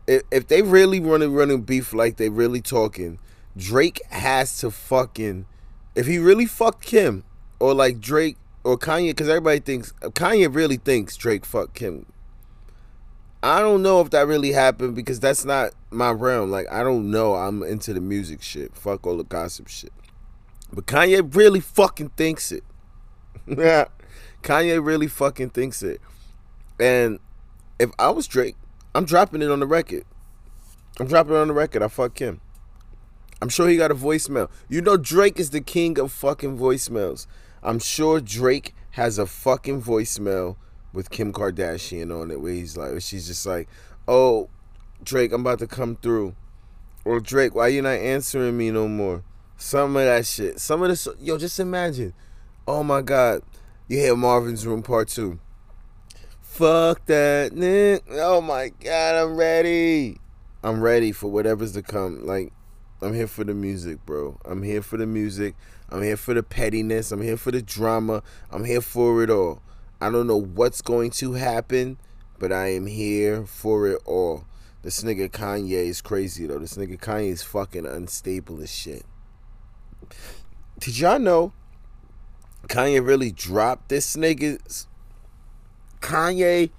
if, 0.06 0.25
if 0.30 0.46
they 0.46 0.61
really 0.61 1.00
running 1.00 1.32
running 1.32 1.62
beef 1.62 1.94
like 1.94 2.18
they 2.18 2.28
really 2.28 2.61
talking, 2.61 3.18
Drake 3.56 4.02
has 4.11 4.58
to 4.58 4.70
fucking, 4.70 5.46
if 5.94 6.06
he 6.06 6.18
really 6.18 6.46
fucked 6.46 6.84
Kim, 6.84 7.25
or 7.61 7.75
like 7.75 8.00
Drake 8.00 8.37
or 8.64 8.78
Kanye, 8.78 9.11
because 9.11 9.28
everybody 9.28 9.61
thinks 9.61 9.92
Kanye 10.00 10.54
really 10.54 10.76
thinks 10.76 11.16
Drake 11.16 11.44
fucked 11.44 11.75
Kim. 11.75 12.06
I 13.42 13.61
don't 13.61 13.82
know 13.82 14.00
if 14.00 14.11
that 14.11 14.28
really 14.28 14.52
happened 14.52 14.94
because 14.94 15.18
that's 15.18 15.44
not 15.44 15.72
my 15.90 16.11
realm. 16.11 16.50
Like 16.50 16.70
I 16.70 16.84
don't 16.84 17.11
know. 17.11 17.34
I'm 17.34 17.62
into 17.62 17.92
the 17.92 18.00
music 18.00 18.42
shit. 18.42 18.76
Fuck 18.76 19.06
all 19.06 19.16
the 19.16 19.25
gossip 19.25 19.68
shit. 19.68 19.92
But 20.72 20.87
Kanye 20.87 21.34
really 21.34 21.61
fucking 21.61 22.11
thinks 22.11 22.52
it. 22.52 22.64
Yeah. 23.46 23.87
Kanye 24.42 24.84
really 24.84 25.06
fucking 25.06 25.50
thinks 25.50 25.82
it. 25.82 26.00
And 26.80 27.18
if 27.78 27.90
I 27.99 28.11
was 28.11 28.26
Drake, 28.26 28.56
I'm 28.94 29.04
dropping 29.04 29.42
it 29.42 29.50
on 29.50 29.61
the 29.61 29.66
record. 29.66 30.04
I'm 30.99 31.06
dropping 31.06 31.34
it 31.34 31.38
on 31.38 31.49
the 31.49 31.54
record. 31.54 31.82
I 31.82 31.88
fuck 31.88 32.18
him. 32.18 32.40
I'm 33.42 33.49
sure 33.49 33.66
he 33.66 33.76
got 33.76 33.90
a 33.90 33.96
voicemail. 33.96 34.49
You 34.68 34.82
know 34.82 34.96
Drake 34.96 35.40
is 35.40 35.50
the 35.50 35.61
king 35.61 35.99
of 35.99 36.12
fucking 36.12 36.56
voicemails. 36.56 37.26
I'm 37.61 37.80
sure 37.80 38.20
Drake 38.20 38.72
has 38.92 39.18
a 39.18 39.26
fucking 39.26 39.82
voicemail 39.82 40.54
with 40.92 41.11
Kim 41.11 41.32
Kardashian 41.32 42.16
on 42.16 42.30
it 42.30 42.40
where 42.40 42.52
he's 42.52 42.76
like 42.76 43.02
she's 43.02 43.26
just 43.26 43.44
like, 43.44 43.68
"Oh, 44.06 44.49
Drake, 45.02 45.32
I'm 45.32 45.40
about 45.40 45.58
to 45.58 45.66
come 45.66 45.96
through." 45.96 46.37
Or 47.04 47.18
Drake, 47.18 47.52
why 47.56 47.66
you 47.66 47.82
not 47.82 47.99
answering 47.99 48.56
me 48.56 48.70
no 48.70 48.87
more? 48.87 49.25
Some 49.56 49.96
of 49.96 50.04
that 50.04 50.25
shit. 50.25 50.61
Some 50.61 50.84
of 50.84 50.90
this 50.90 51.08
yo, 51.20 51.37
just 51.37 51.58
imagine. 51.58 52.14
Oh 52.68 52.84
my 52.84 53.02
god. 53.02 53.42
You 53.88 53.99
hear 53.99 54.14
Marvin's 54.14 54.64
Room 54.68 54.84
Part 54.84 55.08
2. 55.08 55.40
Fuck 56.42 57.06
that, 57.06 57.52
Nick. 57.54 58.04
Oh 58.08 58.40
my 58.40 58.68
god, 58.68 59.16
I'm 59.16 59.37
ready. 59.37 60.20
I'm 60.62 60.80
ready 60.80 61.11
for 61.11 61.28
whatever's 61.28 61.72
to 61.72 61.82
come. 61.82 62.25
Like, 62.25 62.52
I'm 63.02 63.14
here 63.14 63.26
for 63.26 63.42
the 63.42 63.54
music, 63.54 64.06
bro. 64.06 64.38
I'm 64.44 64.62
here 64.62 64.80
for 64.80 64.97
the 64.97 65.06
music. 65.06 65.56
I'm 65.90 66.02
here 66.02 66.16
for 66.16 66.35
the 66.35 66.42
pettiness. 66.42 67.11
I'm 67.11 67.21
here 67.21 67.37
for 67.37 67.50
the 67.50 67.61
drama. 67.61 68.23
I'm 68.50 68.64
here 68.64 68.80
for 68.80 69.23
it 69.25 69.30
all. 69.30 69.61
I 70.00 70.09
don't 70.09 70.28
know 70.28 70.40
what's 70.40 70.82
going 70.82 71.11
to 71.12 71.32
happen, 71.32 71.99
but 72.38 72.52
I 72.52 72.68
am 72.68 72.87
here 72.87 73.44
for 73.44 73.88
it 73.88 74.00
all. 74.04 74.44
This 74.82 75.02
nigga 75.02 75.28
Kanye 75.30 75.88
is 75.88 76.00
crazy 76.00 76.47
though. 76.47 76.59
This 76.59 76.76
nigga 76.76 76.99
Kanye 76.99 77.30
is 77.30 77.42
fucking 77.42 77.87
unstable 77.87 78.62
as 78.62 78.73
shit. 78.73 79.04
Did 80.78 80.99
y'all 80.99 81.18
know 81.18 81.52
Kanye 82.68 83.04
really 83.04 83.32
dropped 83.32 83.88
this 83.88 84.16
nigga's 84.16 84.87
Kanye 86.00 86.71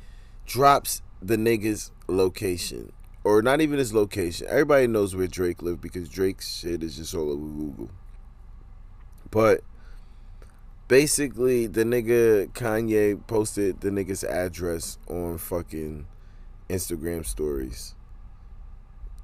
drops 0.45 1.01
the 1.21 1.37
nigga's 1.37 1.91
location. 2.07 2.91
Or 3.23 3.41
not 3.41 3.61
even 3.61 3.79
his 3.79 3.93
location. 3.93 4.47
Everybody 4.49 4.87
knows 4.87 5.15
where 5.15 5.27
Drake 5.27 5.61
lived 5.61 5.81
because 5.81 6.09
Drake's 6.09 6.57
shit 6.57 6.83
is 6.83 6.97
just 6.97 7.15
all 7.15 7.31
over 7.31 7.45
Google. 7.45 7.89
But 9.31 9.61
basically 10.87 11.67
the 11.67 11.83
nigga 11.83 12.47
Kanye 12.49 13.25
posted 13.27 13.81
the 13.81 13.89
nigga's 13.89 14.23
address 14.23 14.97
on 15.09 15.37
fucking 15.37 16.05
Instagram 16.69 17.25
stories. 17.25 17.95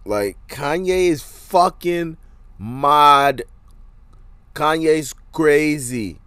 Like 0.05 0.37
Kanye 0.47 1.09
is 1.09 1.21
fucking 1.21 2.17
mod. 2.57 3.43
Kanye's 4.55 5.13
crazy. 5.31 6.19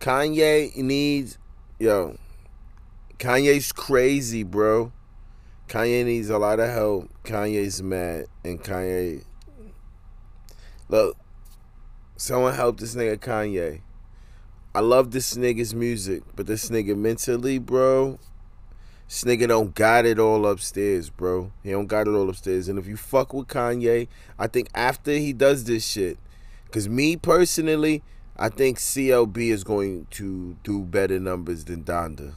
Kanye 0.00 0.74
needs 0.76 1.38
yo. 1.78 2.16
Kanye's 3.18 3.70
crazy, 3.70 4.42
bro. 4.42 4.92
Kanye 5.72 6.04
needs 6.04 6.28
a 6.28 6.36
lot 6.36 6.60
of 6.60 6.68
help. 6.68 7.08
Kanye's 7.24 7.82
mad, 7.82 8.26
and 8.44 8.62
Kanye. 8.62 9.24
Look, 10.90 11.16
someone 12.14 12.52
help 12.52 12.78
this 12.78 12.94
nigga 12.94 13.16
Kanye. 13.16 13.80
I 14.74 14.80
love 14.80 15.12
this 15.12 15.32
nigga's 15.32 15.74
music, 15.74 16.24
but 16.36 16.46
this 16.46 16.68
nigga 16.68 16.94
mentally, 16.94 17.58
bro, 17.58 18.18
this 19.08 19.24
nigga 19.24 19.48
don't 19.48 19.74
got 19.74 20.04
it 20.04 20.18
all 20.18 20.46
upstairs, 20.46 21.08
bro. 21.08 21.50
He 21.62 21.70
don't 21.70 21.86
got 21.86 22.06
it 22.06 22.10
all 22.10 22.28
upstairs. 22.28 22.68
And 22.68 22.78
if 22.78 22.86
you 22.86 22.98
fuck 22.98 23.32
with 23.32 23.48
Kanye, 23.48 24.08
I 24.38 24.48
think 24.48 24.68
after 24.74 25.12
he 25.12 25.32
does 25.32 25.64
this 25.64 25.86
shit, 25.86 26.18
because 26.66 26.86
me 26.86 27.16
personally, 27.16 28.02
I 28.36 28.50
think 28.50 28.76
CLB 28.76 29.50
is 29.50 29.64
going 29.64 30.06
to 30.10 30.54
do 30.64 30.82
better 30.82 31.18
numbers 31.18 31.64
than 31.64 31.82
Donda. 31.82 32.34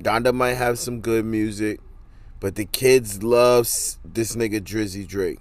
Donda 0.00 0.32
might 0.34 0.54
have 0.54 0.78
some 0.78 1.00
good 1.00 1.24
music, 1.24 1.80
but 2.40 2.54
the 2.54 2.64
kids 2.64 3.22
love 3.22 3.66
this 4.04 4.34
nigga 4.36 4.60
Drizzy 4.60 5.06
Drake. 5.06 5.40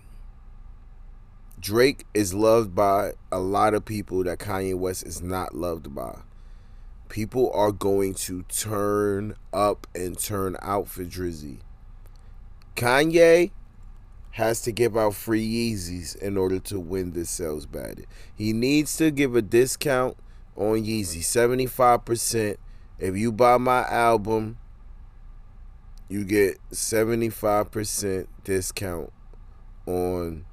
Drake 1.59 2.05
is 2.13 2.33
loved 2.33 2.73
by 2.75 3.11
a 3.31 3.39
lot 3.39 3.73
of 3.73 3.85
people 3.85 4.23
that 4.23 4.39
Kanye 4.39 4.75
West 4.75 5.05
is 5.05 5.21
not 5.21 5.55
loved 5.55 5.93
by. 5.93 6.19
People 7.07 7.51
are 7.53 7.71
going 7.71 8.13
to 8.15 8.43
turn 8.43 9.35
up 9.53 9.85
and 9.93 10.17
turn 10.17 10.57
out 10.61 10.87
for 10.87 11.03
Drizzy. 11.03 11.59
Kanye 12.75 13.51
has 14.31 14.61
to 14.61 14.71
give 14.71 14.97
out 14.97 15.13
free 15.13 15.45
Yeezys 15.45 16.15
in 16.15 16.37
order 16.37 16.59
to 16.59 16.79
win 16.79 17.11
this 17.11 17.29
sales 17.29 17.65
battle. 17.65 18.05
He 18.33 18.53
needs 18.53 18.95
to 18.97 19.11
give 19.11 19.35
a 19.35 19.41
discount 19.41 20.17
on 20.55 20.83
Yeezy, 20.83 21.19
75%. 21.19 22.57
If 23.01 23.17
you 23.17 23.31
buy 23.31 23.57
my 23.57 23.81
album, 23.87 24.59
you 26.07 26.23
get 26.23 26.59
75% 26.71 28.27
discount 28.43 29.11
on 29.87 30.45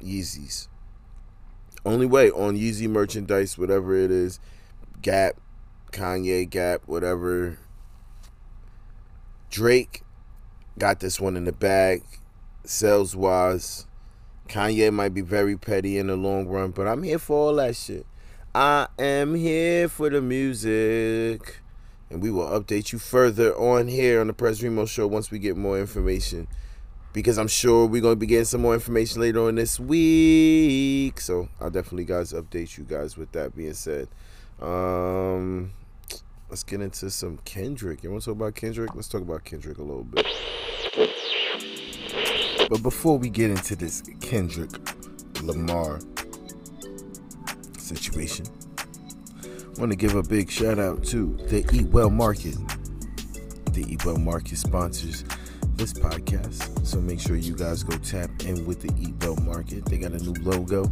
Yeezys. 0.00 0.68
Only 1.84 2.06
way 2.06 2.30
on 2.30 2.56
Yeezy 2.56 2.88
merchandise, 2.88 3.58
whatever 3.58 3.96
it 3.96 4.12
is, 4.12 4.38
Gap, 5.02 5.40
Kanye, 5.90 6.48
Gap, 6.48 6.82
whatever. 6.86 7.58
Drake 9.50 10.04
got 10.78 11.00
this 11.00 11.18
one 11.18 11.36
in 11.36 11.44
the 11.44 11.52
bag 11.52 12.04
sales 12.64 13.16
wise. 13.16 13.88
Kanye 14.48 14.92
might 14.92 15.12
be 15.12 15.22
very 15.22 15.56
petty 15.56 15.98
in 15.98 16.06
the 16.06 16.16
long 16.16 16.46
run, 16.46 16.70
but 16.70 16.86
I'm 16.86 17.02
here 17.02 17.18
for 17.18 17.48
all 17.48 17.56
that 17.56 17.74
shit. 17.74 18.06
I 18.54 18.86
am 18.96 19.34
here 19.34 19.88
for 19.88 20.08
the 20.08 20.20
music. 20.20 21.60
And 22.10 22.20
we 22.20 22.30
will 22.30 22.48
update 22.48 22.92
you 22.92 22.98
further 22.98 23.54
on 23.54 23.86
here 23.86 24.20
on 24.20 24.26
the 24.26 24.32
Prez 24.32 24.62
Remo 24.62 24.84
Show 24.84 25.06
once 25.06 25.30
we 25.30 25.38
get 25.38 25.56
more 25.56 25.78
information. 25.78 26.48
Because 27.12 27.38
I'm 27.38 27.48
sure 27.48 27.86
we're 27.86 28.02
going 28.02 28.16
to 28.16 28.20
be 28.20 28.26
getting 28.26 28.44
some 28.44 28.62
more 28.62 28.74
information 28.74 29.20
later 29.20 29.46
on 29.46 29.54
this 29.54 29.78
week. 29.78 31.20
So 31.20 31.48
I'll 31.60 31.70
definitely, 31.70 32.04
guys, 32.04 32.32
update 32.32 32.76
you 32.76 32.84
guys 32.84 33.16
with 33.16 33.32
that 33.32 33.56
being 33.56 33.74
said. 33.74 34.08
Um, 34.60 35.72
let's 36.48 36.64
get 36.64 36.80
into 36.80 37.10
some 37.10 37.38
Kendrick. 37.44 38.02
You 38.02 38.10
want 38.10 38.22
to 38.22 38.30
talk 38.30 38.36
about 38.36 38.54
Kendrick? 38.54 38.94
Let's 38.94 39.08
talk 39.08 39.22
about 39.22 39.44
Kendrick 39.44 39.78
a 39.78 39.82
little 39.82 40.04
bit. 40.04 40.26
But 42.68 42.82
before 42.82 43.18
we 43.18 43.28
get 43.28 43.50
into 43.50 43.74
this 43.74 44.02
Kendrick 44.20 44.70
Lamar 45.42 45.98
situation, 47.78 48.46
want 49.78 49.92
to 49.92 49.96
give 49.96 50.14
a 50.14 50.22
big 50.22 50.50
shout 50.50 50.78
out 50.78 51.04
to 51.04 51.36
the 51.48 51.66
Eat 51.72 51.86
Well 51.86 52.10
Market. 52.10 52.56
The 53.72 53.84
Eat 53.88 54.04
Well 54.04 54.16
Market 54.16 54.58
sponsors 54.58 55.24
this 55.76 55.92
podcast, 55.92 56.86
so 56.86 57.00
make 57.00 57.20
sure 57.20 57.36
you 57.36 57.54
guys 57.54 57.82
go 57.82 57.96
tap 57.98 58.30
in 58.44 58.66
with 58.66 58.80
the 58.80 58.92
Eat 59.00 59.14
Well 59.20 59.36
Market. 59.36 59.84
They 59.86 59.98
got 59.98 60.12
a 60.12 60.18
new 60.18 60.34
logo, 60.42 60.86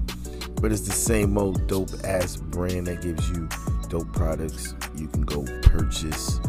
but 0.61 0.73
it's 0.73 0.82
the 0.82 0.92
same 0.92 1.37
old 1.37 1.66
dope 1.66 1.90
ass 2.04 2.37
brand 2.37 2.87
that 2.87 3.02
gives 3.02 3.28
you 3.30 3.49
dope 3.88 4.12
products 4.12 4.75
you 4.97 5.08
can 5.08 5.23
go 5.23 5.44
purchase 5.62 6.40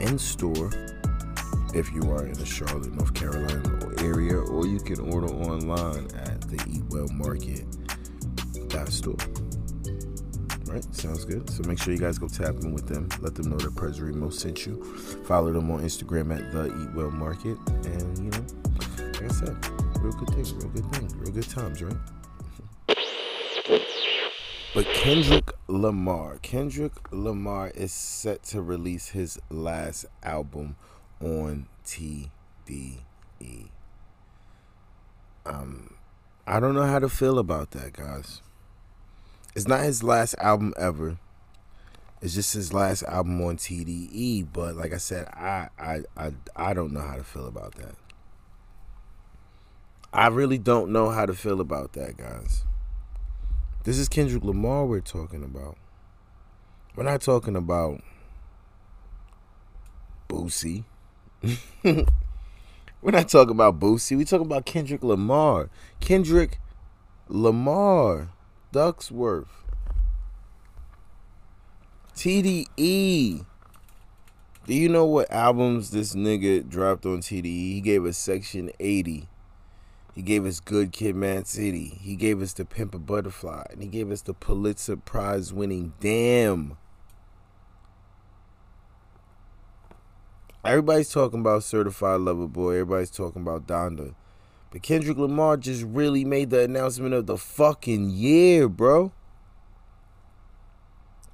in 0.00 0.18
store 0.18 0.70
if 1.74 1.90
you 1.92 2.02
are 2.10 2.26
in 2.26 2.34
the 2.34 2.46
Charlotte, 2.46 2.92
North 2.94 3.14
Carolina 3.14 3.62
area, 4.02 4.36
or 4.36 4.66
you 4.66 4.78
can 4.78 5.00
order 5.12 5.28
online 5.28 6.06
at 6.16 6.40
the 6.42 6.62
Eat 6.70 6.84
Well 6.90 7.08
Market 7.08 7.66
store. 8.88 9.16
Right? 10.72 10.94
Sounds 10.94 11.26
good. 11.26 11.50
So 11.50 11.62
make 11.64 11.78
sure 11.78 11.92
you 11.92 12.00
guys 12.00 12.16
go 12.16 12.28
tap 12.28 12.54
in 12.62 12.72
with 12.72 12.88
them. 12.88 13.06
Let 13.20 13.34
them 13.34 13.50
know 13.50 13.58
that 13.58 13.76
Prez 13.76 14.00
Remo 14.00 14.30
sent 14.30 14.64
you. 14.64 14.82
Follow 15.26 15.52
them 15.52 15.70
on 15.70 15.80
Instagram 15.80 16.34
at 16.34 16.50
the 16.50 16.66
Eat 16.66 16.94
Well 16.94 17.10
Market. 17.10 17.58
And 17.84 18.18
you 18.18 18.30
know, 18.30 18.46
like 19.04 19.22
I 19.22 19.28
said, 19.28 19.54
real 20.00 20.12
good 20.12 20.30
thing, 20.30 20.58
real 20.58 20.68
good 20.70 20.92
thing, 20.92 21.18
real 21.18 21.32
good 21.32 21.48
times, 21.50 21.82
right? 21.82 21.96
But 24.74 24.86
Kendrick 24.94 25.50
Lamar, 25.68 26.38
Kendrick 26.40 26.92
Lamar 27.12 27.70
is 27.74 27.92
set 27.92 28.42
to 28.44 28.62
release 28.62 29.08
his 29.08 29.38
last 29.50 30.06
album 30.22 30.76
on 31.20 31.66
TDE. 31.84 32.30
Um, 35.44 35.94
I 36.46 36.58
don't 36.60 36.74
know 36.74 36.86
how 36.86 36.98
to 36.98 37.10
feel 37.10 37.38
about 37.38 37.72
that, 37.72 37.92
guys. 37.92 38.40
It's 39.54 39.68
not 39.68 39.80
his 39.80 40.02
last 40.02 40.34
album 40.38 40.72
ever. 40.78 41.18
It's 42.22 42.34
just 42.34 42.54
his 42.54 42.72
last 42.72 43.02
album 43.02 43.40
on 43.42 43.56
TDE. 43.56 44.48
But 44.52 44.76
like 44.76 44.92
I 44.92 44.98
said, 44.98 45.26
I 45.28 45.68
I 45.78 46.02
I, 46.16 46.32
I 46.56 46.74
don't 46.74 46.92
know 46.92 47.00
how 47.00 47.16
to 47.16 47.24
feel 47.24 47.46
about 47.46 47.74
that. 47.74 47.94
I 50.12 50.28
really 50.28 50.58
don't 50.58 50.90
know 50.92 51.10
how 51.10 51.26
to 51.26 51.34
feel 51.34 51.60
about 51.60 51.94
that, 51.94 52.16
guys. 52.16 52.64
This 53.84 53.98
is 53.98 54.08
Kendrick 54.08 54.44
Lamar 54.44 54.86
we're 54.86 55.00
talking 55.00 55.42
about. 55.42 55.76
We're 56.94 57.04
not 57.04 57.22
talking 57.22 57.56
about 57.56 58.02
Boosie. 60.28 60.84
we're 61.82 62.04
not 63.02 63.28
talking 63.28 63.50
about 63.50 63.80
Boosie. 63.80 64.16
We're 64.16 64.24
talking 64.24 64.46
about 64.46 64.66
Kendrick 64.66 65.02
Lamar. 65.02 65.70
Kendrick 66.00 66.58
Lamar. 67.28 68.28
Duckworth. 68.72 69.66
TDE. 72.16 73.44
Do 74.66 74.74
you 74.74 74.88
know 74.88 75.04
what 75.04 75.30
albums 75.30 75.90
this 75.90 76.14
nigga 76.14 76.66
dropped 76.66 77.04
on 77.04 77.20
TDE? 77.20 77.44
He 77.44 77.80
gave 77.82 78.06
us 78.06 78.16
Section 78.16 78.70
80. 78.80 79.28
He 80.14 80.22
gave 80.22 80.46
us 80.46 80.60
Good 80.60 80.92
Kid 80.92 81.16
M.A.A.D 81.16 81.44
City. 81.44 81.98
He 82.00 82.16
gave 82.16 82.40
us 82.40 82.54
To 82.54 82.64
Pimp 82.64 82.94
a 82.94 82.98
Butterfly. 82.98 83.64
And 83.70 83.82
he 83.82 83.88
gave 83.88 84.10
us 84.10 84.22
the 84.22 84.34
Pulitzer 84.34 84.96
Prize 84.96 85.52
winning 85.52 85.92
Damn. 86.00 86.78
Everybody's 90.64 91.10
talking 91.10 91.40
about 91.40 91.64
Certified 91.64 92.20
Lover 92.20 92.46
Boy. 92.46 92.72
Everybody's 92.74 93.10
talking 93.10 93.42
about 93.42 93.66
Donda. 93.66 94.14
But 94.72 94.82
Kendrick 94.82 95.18
Lamar 95.18 95.58
just 95.58 95.82
really 95.82 96.24
made 96.24 96.48
the 96.48 96.62
announcement 96.62 97.12
of 97.12 97.26
the 97.26 97.36
fucking 97.36 98.08
year, 98.08 98.70
bro. 98.70 99.12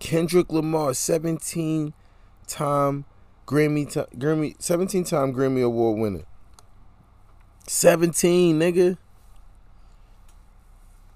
Kendrick 0.01 0.53
Lamar, 0.53 0.93
17 0.93 1.95
time 2.49 3.05
Grammy, 3.47 3.87
Grammy 4.17 4.61
17 4.61 5.05
time 5.05 5.33
Grammy 5.33 5.65
Award 5.65 6.01
winner. 6.01 6.25
17, 7.69 8.59
nigga. 8.59 8.99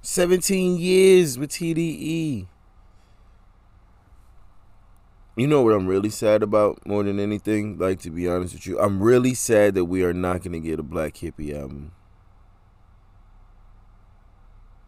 17 0.02 0.76
years 0.76 1.38
with 1.38 1.50
TDE. 1.50 2.46
You 5.34 5.46
know 5.46 5.62
what 5.62 5.72
I'm 5.72 5.86
really 5.86 6.10
sad 6.10 6.42
about 6.42 6.86
more 6.86 7.02
than 7.02 7.18
anything? 7.18 7.78
Like, 7.78 7.98
to 8.00 8.10
be 8.10 8.28
honest 8.28 8.54
with 8.54 8.66
you, 8.66 8.78
I'm 8.78 9.02
really 9.02 9.34
sad 9.34 9.74
that 9.74 9.86
we 9.86 10.04
are 10.04 10.12
not 10.12 10.42
going 10.42 10.52
to 10.52 10.60
get 10.60 10.78
a 10.78 10.82
Black 10.84 11.14
Hippie 11.14 11.58
album. 11.58 11.92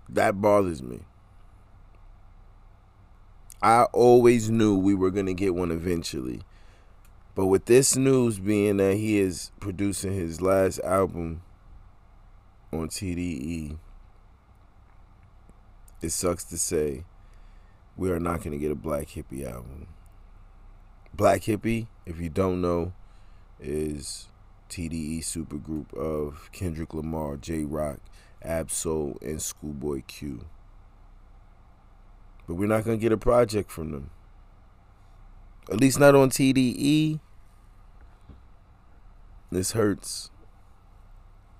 That 0.08 0.40
bothers 0.40 0.82
me. 0.82 1.00
I 3.62 3.84
always 3.92 4.50
knew 4.50 4.76
we 4.76 4.94
were 4.94 5.10
going 5.10 5.26
to 5.26 5.34
get 5.34 5.54
one 5.54 5.70
eventually. 5.70 6.42
But 7.34 7.46
with 7.46 7.64
this 7.64 7.96
news 7.96 8.38
being 8.38 8.76
that 8.76 8.96
he 8.96 9.18
is 9.18 9.50
producing 9.58 10.12
his 10.12 10.40
last 10.40 10.78
album 10.80 11.42
on 12.72 12.88
TDE, 12.88 13.78
it 16.02 16.10
sucks 16.10 16.44
to 16.44 16.58
say 16.58 17.04
we 17.96 18.10
are 18.10 18.20
not 18.20 18.42
going 18.42 18.52
to 18.52 18.58
get 18.58 18.70
a 18.70 18.76
Black 18.76 19.08
Hippie 19.08 19.50
album. 19.50 19.88
Black 21.12 21.42
Hippie, 21.42 21.86
if 22.06 22.20
you 22.20 22.28
don't 22.28 22.60
know, 22.60 22.92
is 23.60 24.28
TDE 24.68 25.20
supergroup 25.20 25.94
of 25.94 26.50
Kendrick 26.52 26.92
Lamar, 26.92 27.36
Jay 27.36 27.64
Rock, 27.64 28.00
Ab-Soul, 28.44 29.18
and 29.22 29.40
Schoolboy 29.40 30.02
Q. 30.06 30.44
But 32.46 32.54
we're 32.54 32.68
not 32.68 32.84
going 32.84 32.98
to 32.98 33.02
get 33.02 33.12
a 33.12 33.16
project 33.16 33.70
from 33.70 33.90
them. 33.90 34.10
At 35.70 35.80
least 35.80 35.98
not 35.98 36.14
on 36.14 36.30
TDE. 36.30 37.20
This 39.50 39.72
hurts. 39.72 40.30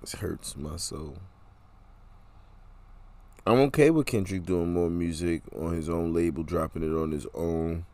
This 0.01 0.13
hurts 0.13 0.55
my 0.55 0.75
soul. 0.75 1.17
I'm 3.47 3.59
okay 3.61 3.89
with 3.89 4.07
Kendrick 4.07 4.45
doing 4.45 4.73
more 4.73 4.89
music 4.89 5.43
on 5.55 5.73
his 5.73 5.89
own 5.89 6.13
label, 6.13 6.43
dropping 6.43 6.83
it 6.83 6.95
on 6.95 7.11
his 7.11 7.27
own. 7.33 7.85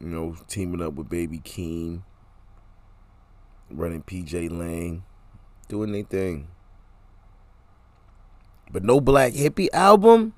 You 0.00 0.08
know, 0.08 0.36
teaming 0.48 0.82
up 0.82 0.94
with 0.94 1.08
Baby 1.08 1.38
Keem, 1.38 2.02
running 3.70 4.02
pgLang, 4.02 5.02
doing 5.68 5.92
their 5.92 6.02
thing. 6.02 6.48
But 8.70 8.84
no 8.84 9.00
Black 9.00 9.32
hippie 9.32 9.68
album? 9.72 10.34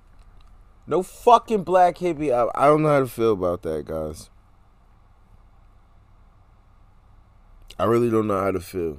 No 0.87 1.03
fucking 1.03 1.65
Black 1.65 1.97
hippie 1.97 2.31
album. 2.31 2.53
I 2.55 2.67
don't 2.67 2.83
know 2.83 2.89
how 2.89 3.01
to 3.01 3.07
feel 3.07 3.33
about 3.33 3.63
that, 3.63 3.87
guys. 3.87 4.31
I 7.79 7.85
really 7.85 8.11
don't 8.11 8.27
know 8.27 8.41
how 8.41 8.53
to 8.53 8.61
feel. 8.61 8.99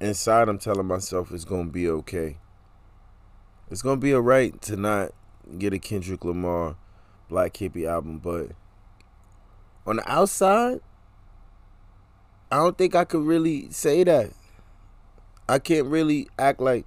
Inside, 0.00 0.48
I'm 0.48 0.58
telling 0.58 0.86
myself 0.86 1.30
it's 1.30 1.44
going 1.44 1.66
to 1.66 1.72
be 1.72 1.88
okay. 1.88 2.38
It's 3.70 3.82
going 3.82 4.00
to 4.00 4.04
be 4.04 4.14
alright 4.14 4.60
to 4.62 4.76
not 4.76 5.12
get 5.58 5.72
a 5.72 5.78
Kendrick 5.78 6.24
Lamar 6.24 6.76
Black 7.28 7.54
Hippie 7.54 7.86
album, 7.86 8.18
but 8.18 8.50
on 9.86 9.96
the 9.96 10.10
outside, 10.10 10.80
I 12.50 12.56
don't 12.56 12.76
think 12.76 12.94
I 12.94 13.04
could 13.04 13.22
really 13.22 13.70
say 13.70 14.04
that. 14.04 14.30
I 15.48 15.58
can't 15.58 15.86
really 15.86 16.28
act 16.38 16.60
like 16.60 16.86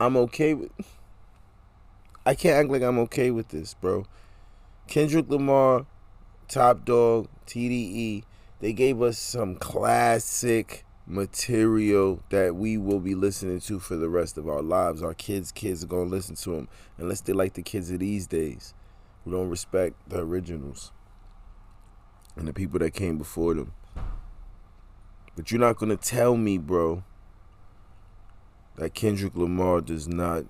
I'm 0.00 0.16
okay 0.16 0.54
with. 0.54 0.72
I 2.24 2.34
can't 2.34 2.56
act 2.56 2.70
like 2.70 2.82
I'm 2.82 2.98
okay 3.00 3.30
with 3.30 3.48
this, 3.48 3.74
bro. 3.74 4.06
Kendrick 4.86 5.28
Lamar, 5.28 5.84
Top 6.48 6.86
Dawg, 6.86 7.28
TDE, 7.46 8.24
they 8.60 8.72
gave 8.72 9.02
us 9.02 9.18
some 9.18 9.56
classic 9.56 10.86
material 11.06 12.22
that 12.30 12.56
we 12.56 12.78
will 12.78 13.00
be 13.00 13.14
listening 13.14 13.60
to 13.60 13.78
for 13.78 13.96
the 13.96 14.08
rest 14.08 14.38
of 14.38 14.48
our 14.48 14.62
lives. 14.62 15.02
Our 15.02 15.12
kids' 15.12 15.52
kids 15.52 15.84
are 15.84 15.88
going 15.88 16.08
to 16.08 16.14
listen 16.14 16.34
to 16.36 16.56
them 16.56 16.68
unless 16.96 17.20
they 17.20 17.34
like 17.34 17.52
the 17.52 17.62
kids 17.62 17.90
of 17.90 17.98
these 17.98 18.26
days 18.26 18.72
who 19.24 19.32
don't 19.32 19.50
respect 19.50 19.96
the 20.08 20.20
originals 20.20 20.92
and 22.36 22.48
the 22.48 22.54
people 22.54 22.78
that 22.78 22.92
came 22.92 23.18
before 23.18 23.52
them. 23.52 23.72
But 25.36 25.50
you're 25.50 25.60
not 25.60 25.76
going 25.76 25.96
to 25.96 26.02
tell 26.02 26.36
me, 26.36 26.56
bro, 26.56 27.04
that 28.80 28.94
Kendrick 28.94 29.36
Lamar 29.36 29.82
does 29.82 30.08
not 30.08 30.46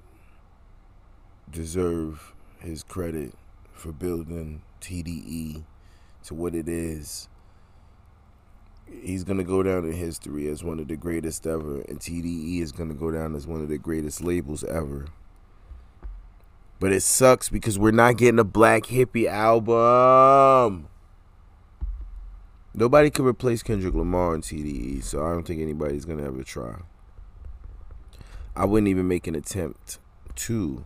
deserve 1.50 2.32
his 2.60 2.84
credit 2.84 3.34
for 3.72 3.90
building 3.90 4.62
TDE 4.80 5.64
to 6.22 6.34
what 6.34 6.54
it 6.54 6.68
is. 6.68 7.28
He's 9.02 9.24
going 9.24 9.38
to 9.38 9.44
go 9.44 9.64
down 9.64 9.84
in 9.84 9.94
history 9.94 10.46
as 10.46 10.62
one 10.62 10.78
of 10.78 10.86
the 10.86 10.96
greatest 10.96 11.44
ever, 11.44 11.80
and 11.80 11.98
TDE 11.98 12.60
is 12.60 12.70
going 12.70 12.88
to 12.88 12.94
go 12.94 13.10
down 13.10 13.34
as 13.34 13.48
one 13.48 13.62
of 13.62 13.68
the 13.68 13.78
greatest 13.78 14.22
labels 14.22 14.62
ever. 14.62 15.08
But 16.78 16.92
it 16.92 17.02
sucks 17.02 17.48
because 17.48 17.80
we're 17.80 17.90
not 17.90 18.16
getting 18.16 18.38
a 18.38 18.44
Black 18.44 18.84
hippie 18.84 19.26
album. 19.26 20.86
Nobody 22.74 23.10
could 23.10 23.26
replace 23.26 23.64
Kendrick 23.64 23.94
Lamar 23.94 24.36
in 24.36 24.42
TDE, 24.42 25.02
so 25.02 25.26
I 25.26 25.32
don't 25.32 25.44
think 25.44 25.60
anybody's 25.60 26.04
going 26.04 26.18
to 26.18 26.24
ever 26.26 26.44
try. 26.44 26.76
I 28.60 28.66
wouldn't 28.66 28.88
even 28.88 29.08
make 29.08 29.26
an 29.26 29.34
attempt 29.34 29.98
to 30.34 30.84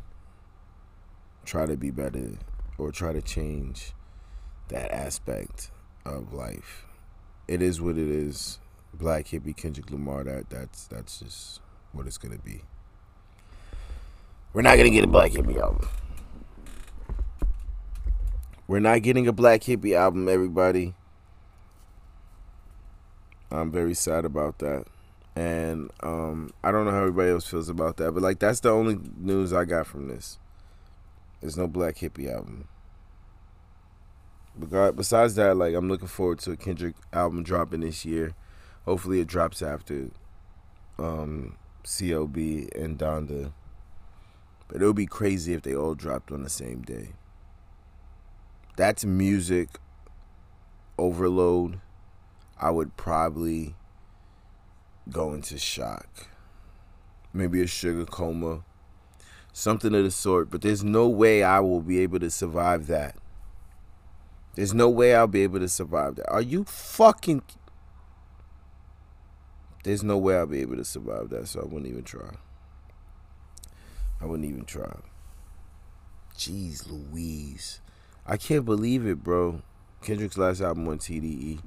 try 1.44 1.66
to 1.66 1.76
be 1.76 1.90
better 1.90 2.38
or 2.78 2.92
try 2.92 3.12
to 3.12 3.20
change 3.20 3.94
that 4.68 4.92
aspect 4.92 5.72
of 6.04 6.32
life. 6.32 6.86
It 7.48 7.60
is 7.60 7.80
what 7.80 7.98
it 7.98 8.06
is. 8.06 8.60
Black 8.92 9.26
hippie 9.26 9.56
Kendrick 9.56 9.90
Lamar. 9.90 10.22
That 10.22 10.50
that's 10.50 10.86
that's 10.86 11.18
just 11.18 11.60
what 11.90 12.06
it's 12.06 12.16
gonna 12.16 12.38
be. 12.38 12.62
We're 14.52 14.62
not 14.62 14.76
gonna 14.76 14.90
get 14.90 15.02
a 15.02 15.08
Black 15.08 15.32
hippie 15.32 15.60
album. 15.60 15.88
We're 18.68 18.78
not 18.78 19.02
getting 19.02 19.26
a 19.26 19.32
Black 19.32 19.62
hippie 19.62 19.96
album, 19.96 20.28
everybody. 20.28 20.94
I'm 23.50 23.72
very 23.72 23.94
sad 23.94 24.24
about 24.24 24.60
that. 24.60 24.84
And 25.36 25.90
um, 26.00 26.52
I 26.62 26.70
don't 26.70 26.84
know 26.84 26.92
how 26.92 27.00
everybody 27.00 27.30
else 27.30 27.46
feels 27.46 27.68
about 27.68 27.96
that, 27.96 28.12
but 28.12 28.22
like 28.22 28.38
that's 28.38 28.60
the 28.60 28.70
only 28.70 28.98
news 29.16 29.52
I 29.52 29.64
got 29.64 29.86
from 29.86 30.08
this. 30.08 30.38
There's 31.40 31.56
no 31.56 31.66
Black 31.66 31.96
Hippie 31.96 32.32
album. 32.32 32.68
besides 34.96 35.34
that, 35.34 35.56
like 35.56 35.74
I'm 35.74 35.88
looking 35.88 36.08
forward 36.08 36.38
to 36.40 36.52
a 36.52 36.56
Kendrick 36.56 36.94
album 37.12 37.42
dropping 37.42 37.80
this 37.80 38.04
year. 38.04 38.34
Hopefully, 38.84 39.20
it 39.20 39.26
drops 39.26 39.60
after 39.60 40.10
um, 40.98 41.56
CLB 41.84 42.74
and 42.74 42.98
Donda. 42.98 43.52
But 44.68 44.82
it 44.82 44.86
would 44.86 44.96
be 44.96 45.06
crazy 45.06 45.52
if 45.52 45.62
they 45.62 45.74
all 45.74 45.94
dropped 45.94 46.32
on 46.32 46.42
the 46.42 46.50
same 46.50 46.82
day. 46.82 47.10
That's 48.76 49.04
music 49.04 49.68
overload. 50.98 51.80
I 52.60 52.70
would 52.70 52.96
probably 52.96 53.74
go 55.10 55.32
into 55.32 55.58
shock. 55.58 56.28
Maybe 57.32 57.62
a 57.62 57.66
sugar 57.66 58.04
coma. 58.04 58.64
Something 59.52 59.94
of 59.94 60.04
the 60.04 60.10
sort. 60.10 60.50
But 60.50 60.62
there's 60.62 60.84
no 60.84 61.08
way 61.08 61.42
I 61.42 61.60
will 61.60 61.80
be 61.80 62.00
able 62.00 62.20
to 62.20 62.30
survive 62.30 62.86
that. 62.88 63.16
There's 64.54 64.74
no 64.74 64.88
way 64.88 65.14
I'll 65.14 65.26
be 65.26 65.42
able 65.42 65.58
to 65.58 65.68
survive 65.68 66.16
that. 66.16 66.30
Are 66.30 66.42
you 66.42 66.64
fucking. 66.64 67.42
There's 69.82 70.02
no 70.02 70.16
way 70.16 70.36
I'll 70.36 70.46
be 70.46 70.60
able 70.60 70.76
to 70.76 70.84
survive 70.84 71.28
that, 71.30 71.48
so 71.48 71.60
I 71.60 71.64
wouldn't 71.64 71.86
even 71.86 72.04
try. 72.04 72.36
I 74.20 74.26
wouldn't 74.26 74.48
even 74.48 74.64
try. 74.64 74.96
Jeez 76.36 76.90
Louise. 76.90 77.80
I 78.26 78.36
can't 78.36 78.64
believe 78.64 79.06
it, 79.06 79.22
bro. 79.22 79.62
Kendrick's 80.02 80.38
last 80.38 80.60
album 80.60 80.88
on 80.88 80.98
TDE. 80.98 81.60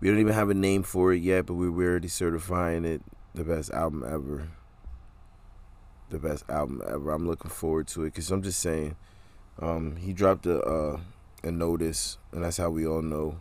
We 0.00 0.08
don't 0.08 0.18
even 0.18 0.34
have 0.34 0.50
a 0.50 0.54
name 0.54 0.82
for 0.82 1.12
it 1.12 1.22
yet, 1.22 1.46
but 1.46 1.54
we're 1.54 1.70
already 1.70 2.08
certifying 2.08 2.84
it 2.84 3.02
the 3.34 3.44
best 3.44 3.70
album 3.70 4.04
ever. 4.06 4.48
The 6.10 6.18
best 6.18 6.44
album 6.48 6.82
ever. 6.86 7.10
I'm 7.10 7.26
looking 7.26 7.50
forward 7.50 7.88
to 7.88 8.02
it 8.02 8.14
because 8.14 8.30
I'm 8.30 8.42
just 8.42 8.60
saying, 8.60 8.96
um, 9.58 9.96
he 9.96 10.12
dropped 10.12 10.46
a 10.46 10.60
uh, 10.60 11.00
a 11.42 11.50
notice, 11.50 12.18
and 12.32 12.44
that's 12.44 12.58
how 12.58 12.70
we 12.70 12.86
all 12.86 13.02
know 13.02 13.38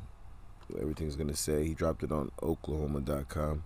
everything's 0.80 1.16
gonna 1.16 1.36
say. 1.36 1.66
He 1.66 1.74
dropped 1.74 2.04
it 2.04 2.12
on 2.12 2.32
oklama.com, 2.42 3.64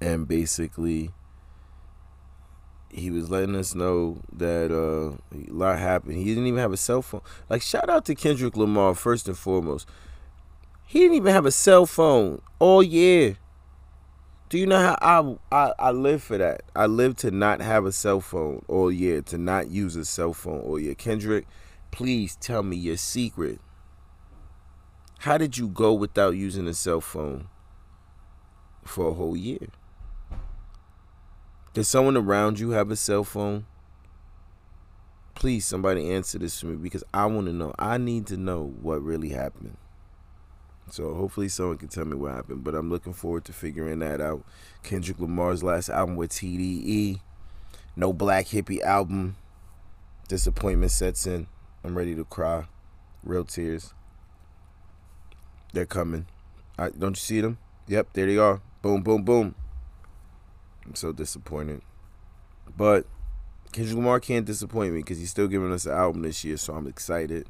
and 0.00 0.26
basically 0.26 1.10
he 2.90 3.10
was 3.10 3.28
letting 3.28 3.56
us 3.56 3.74
know 3.74 4.22
that 4.32 4.70
uh, 4.70 5.16
a 5.36 5.52
lot 5.52 5.78
happened. 5.78 6.16
He 6.16 6.24
didn't 6.24 6.46
even 6.46 6.60
have 6.60 6.72
a 6.72 6.76
cell 6.76 7.02
phone. 7.02 7.22
Like 7.50 7.60
shout 7.62 7.88
out 7.88 8.04
to 8.06 8.14
Kendrick 8.14 8.56
Lamar 8.56 8.94
first 8.94 9.28
and 9.28 9.36
foremost. 9.36 9.88
He 10.94 11.00
didn't 11.00 11.16
even 11.16 11.32
have 11.32 11.44
a 11.44 11.50
cell 11.50 11.86
phone 11.86 12.40
all 12.60 12.80
year. 12.80 13.36
Do 14.48 14.56
you 14.56 14.64
know 14.64 14.78
how 14.78 15.38
I, 15.50 15.66
I 15.66 15.72
I 15.88 15.90
live 15.90 16.22
for 16.22 16.38
that? 16.38 16.62
I 16.76 16.86
live 16.86 17.16
to 17.16 17.32
not 17.32 17.60
have 17.60 17.84
a 17.84 17.90
cell 17.90 18.20
phone 18.20 18.64
all 18.68 18.92
year, 18.92 19.20
to 19.22 19.36
not 19.36 19.72
use 19.72 19.96
a 19.96 20.04
cell 20.04 20.32
phone 20.32 20.60
all 20.60 20.78
year. 20.78 20.94
Kendrick, 20.94 21.48
please 21.90 22.36
tell 22.36 22.62
me 22.62 22.76
your 22.76 22.96
secret. 22.96 23.58
How 25.18 25.36
did 25.36 25.58
you 25.58 25.66
go 25.66 25.92
without 25.92 26.36
using 26.36 26.68
a 26.68 26.74
cell 26.74 27.00
phone 27.00 27.48
for 28.84 29.08
a 29.08 29.14
whole 29.14 29.36
year? 29.36 29.66
Does 31.72 31.88
someone 31.88 32.16
around 32.16 32.60
you 32.60 32.70
have 32.70 32.92
a 32.92 32.96
cell 32.96 33.24
phone? 33.24 33.66
Please, 35.34 35.66
somebody 35.66 36.12
answer 36.12 36.38
this 36.38 36.60
for 36.60 36.66
me 36.66 36.76
because 36.76 37.02
I 37.12 37.26
want 37.26 37.48
to 37.48 37.52
know. 37.52 37.74
I 37.80 37.98
need 37.98 38.28
to 38.28 38.36
know 38.36 38.76
what 38.80 39.02
really 39.02 39.30
happened. 39.30 39.76
So 40.90 41.14
hopefully 41.14 41.48
someone 41.48 41.78
can 41.78 41.88
tell 41.88 42.04
me 42.04 42.16
what 42.16 42.32
happened. 42.32 42.64
But 42.64 42.74
I'm 42.74 42.90
looking 42.90 43.12
forward 43.12 43.44
to 43.46 43.52
figuring 43.52 44.00
that 44.00 44.20
out. 44.20 44.44
Kendrick 44.82 45.18
Lamar's 45.18 45.62
last 45.62 45.88
album 45.88 46.16
with 46.16 46.30
TDE. 46.30 47.20
No 47.96 48.12
Black 48.12 48.46
Hippie 48.46 48.82
album. 48.82 49.36
Disappointment 50.28 50.92
sets 50.92 51.26
in. 51.26 51.46
I'm 51.82 51.96
ready 51.96 52.14
to 52.14 52.24
cry. 52.24 52.66
Real 53.22 53.44
tears. 53.44 53.94
They're 55.72 55.86
coming. 55.86 56.26
I, 56.78 56.90
don't 56.90 57.16
you 57.16 57.20
see 57.20 57.40
them? 57.40 57.58
Yep, 57.88 58.08
there 58.12 58.26
they 58.26 58.38
are. 58.38 58.60
Boom, 58.82 59.02
boom, 59.02 59.22
boom. 59.22 59.54
I'm 60.86 60.94
so 60.94 61.12
disappointed. 61.12 61.82
But 62.76 63.06
Kendrick 63.72 63.96
Lamar 63.96 64.20
can't 64.20 64.46
disappoint 64.46 64.94
me 64.94 65.00
because 65.00 65.18
he's 65.18 65.30
still 65.30 65.48
giving 65.48 65.72
us 65.72 65.86
an 65.86 65.92
album 65.92 66.22
this 66.22 66.44
year, 66.44 66.56
so 66.56 66.74
I'm 66.74 66.86
excited. 66.86 67.48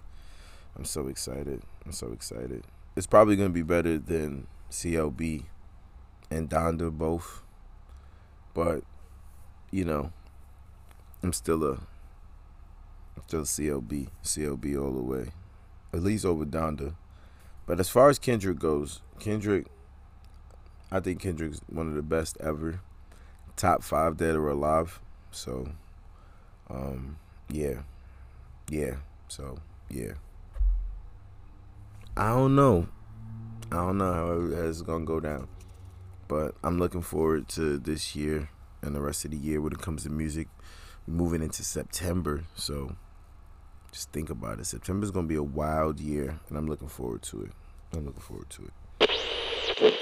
I'm 0.76 0.84
so 0.84 1.08
excited. 1.08 1.62
I'm 1.84 1.92
so 1.92 2.12
excited. 2.12 2.64
It's 2.96 3.06
probably 3.06 3.36
gonna 3.36 3.50
be 3.50 3.62
better 3.62 3.98
than 3.98 4.46
CLB 4.70 5.44
and 6.30 6.48
Donda 6.48 6.90
both. 6.90 7.42
But, 8.54 8.82
you 9.70 9.84
know, 9.84 10.12
I'm 11.22 11.32
still 11.32 11.64
a 11.64 11.80
still 13.26 13.40
a 13.40 13.44
CLB. 13.44 14.08
CLB 14.22 14.80
all 14.80 14.92
the 14.92 15.02
way. 15.02 15.32
At 15.92 16.02
least 16.02 16.24
over 16.24 16.44
Donda. 16.44 16.94
But 17.66 17.80
as 17.80 17.88
far 17.88 18.10
as 18.10 18.18
Kendrick 18.18 18.58
goes, 18.58 19.00
Kendrick 19.18 19.66
I 20.90 21.00
think 21.00 21.20
Kendrick's 21.20 21.60
one 21.68 21.88
of 21.88 21.94
the 21.94 22.02
best 22.02 22.36
ever 22.40 22.80
top 23.56 23.82
five 23.82 24.16
dead 24.16 24.36
or 24.36 24.48
alive. 24.48 25.00
So, 25.30 25.72
um, 26.70 27.16
yeah, 27.48 27.82
yeah. 28.68 28.96
So, 29.28 29.58
yeah. 29.88 30.12
I 32.16 32.28
don't 32.28 32.54
know. 32.54 32.86
I 33.72 33.76
don't 33.76 33.98
know 33.98 34.12
how 34.12 34.66
it's 34.66 34.82
gonna 34.82 35.04
go 35.04 35.18
down, 35.18 35.48
but 36.28 36.54
I'm 36.62 36.78
looking 36.78 37.02
forward 37.02 37.48
to 37.50 37.76
this 37.76 38.14
year 38.14 38.50
and 38.82 38.94
the 38.94 39.00
rest 39.00 39.24
of 39.24 39.32
the 39.32 39.36
year 39.36 39.60
when 39.60 39.72
it 39.72 39.80
comes 39.80 40.04
to 40.04 40.10
music. 40.10 40.48
moving 41.06 41.42
into 41.42 41.62
September, 41.62 42.44
so 42.54 42.96
just 43.92 44.10
think 44.10 44.30
about 44.30 44.58
it. 44.58 44.64
September 44.64 45.04
is 45.04 45.10
gonna 45.10 45.26
be 45.26 45.34
a 45.34 45.42
wild 45.42 46.00
year, 46.00 46.38
and 46.48 46.56
I'm 46.56 46.66
looking 46.66 46.88
forward 46.88 47.22
to 47.24 47.42
it. 47.42 47.50
I'm 47.92 48.06
looking 48.06 48.22
forward 48.22 48.48
to 48.50 48.70
it. 49.00 49.94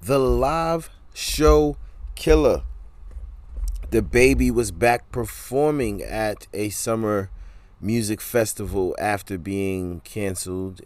The 0.00 0.18
live 0.18 0.90
show 1.14 1.76
killer. 2.14 2.62
DaBaby 3.90 4.50
was 4.50 4.70
back 4.72 5.12
performing 5.12 6.02
at 6.02 6.48
a 6.52 6.70
summer 6.70 7.30
music 7.80 8.20
festival 8.20 8.94
after 8.98 9.38
being 9.38 10.00
canceled 10.00 10.80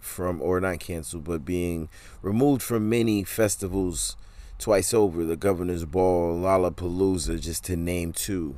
from, 0.00 0.40
or 0.40 0.60
not 0.60 0.80
canceled, 0.80 1.24
but 1.24 1.44
being 1.44 1.88
removed 2.22 2.62
from 2.62 2.88
many 2.88 3.24
festivals 3.24 4.16
twice 4.58 4.94
over 4.94 5.24
the 5.24 5.36
Governor's 5.36 5.84
Ball, 5.84 6.38
Lollapalooza, 6.40 7.40
just 7.40 7.64
to 7.64 7.76
name 7.76 8.12
two. 8.12 8.56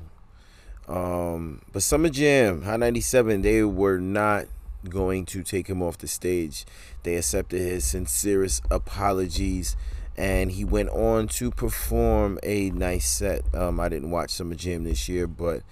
Um, 0.87 1.61
but 1.73 1.83
Summer 1.83 2.09
Jam, 2.09 2.63
Hot 2.63 2.81
97, 2.81 3.43
they 3.43 3.63
were 3.63 3.99
not 3.99 4.47
going 4.89 5.27
to 5.27 5.43
take 5.43 5.67
him 5.67 5.83
off 5.83 5.99
the 5.99 6.09
stage. 6.09 6.65
They 7.03 7.17
accepted 7.17 7.61
his 7.61 7.85
sincerest 7.85 8.63
apologies 8.71 9.77
and 10.17 10.51
he 10.51 10.65
went 10.65 10.89
on 10.91 11.29
to 11.29 11.51
perform 11.51 12.39
a 12.43 12.71
nice 12.71 13.09
set. 13.09 13.43
Um, 13.55 13.79
I 13.79 13.89
didn't 13.89 14.11
watch 14.11 14.31
Summer 14.31 14.57
Jam 14.57 14.83
this 14.83 15.09
year, 15.09 15.29
but 15.29 15.63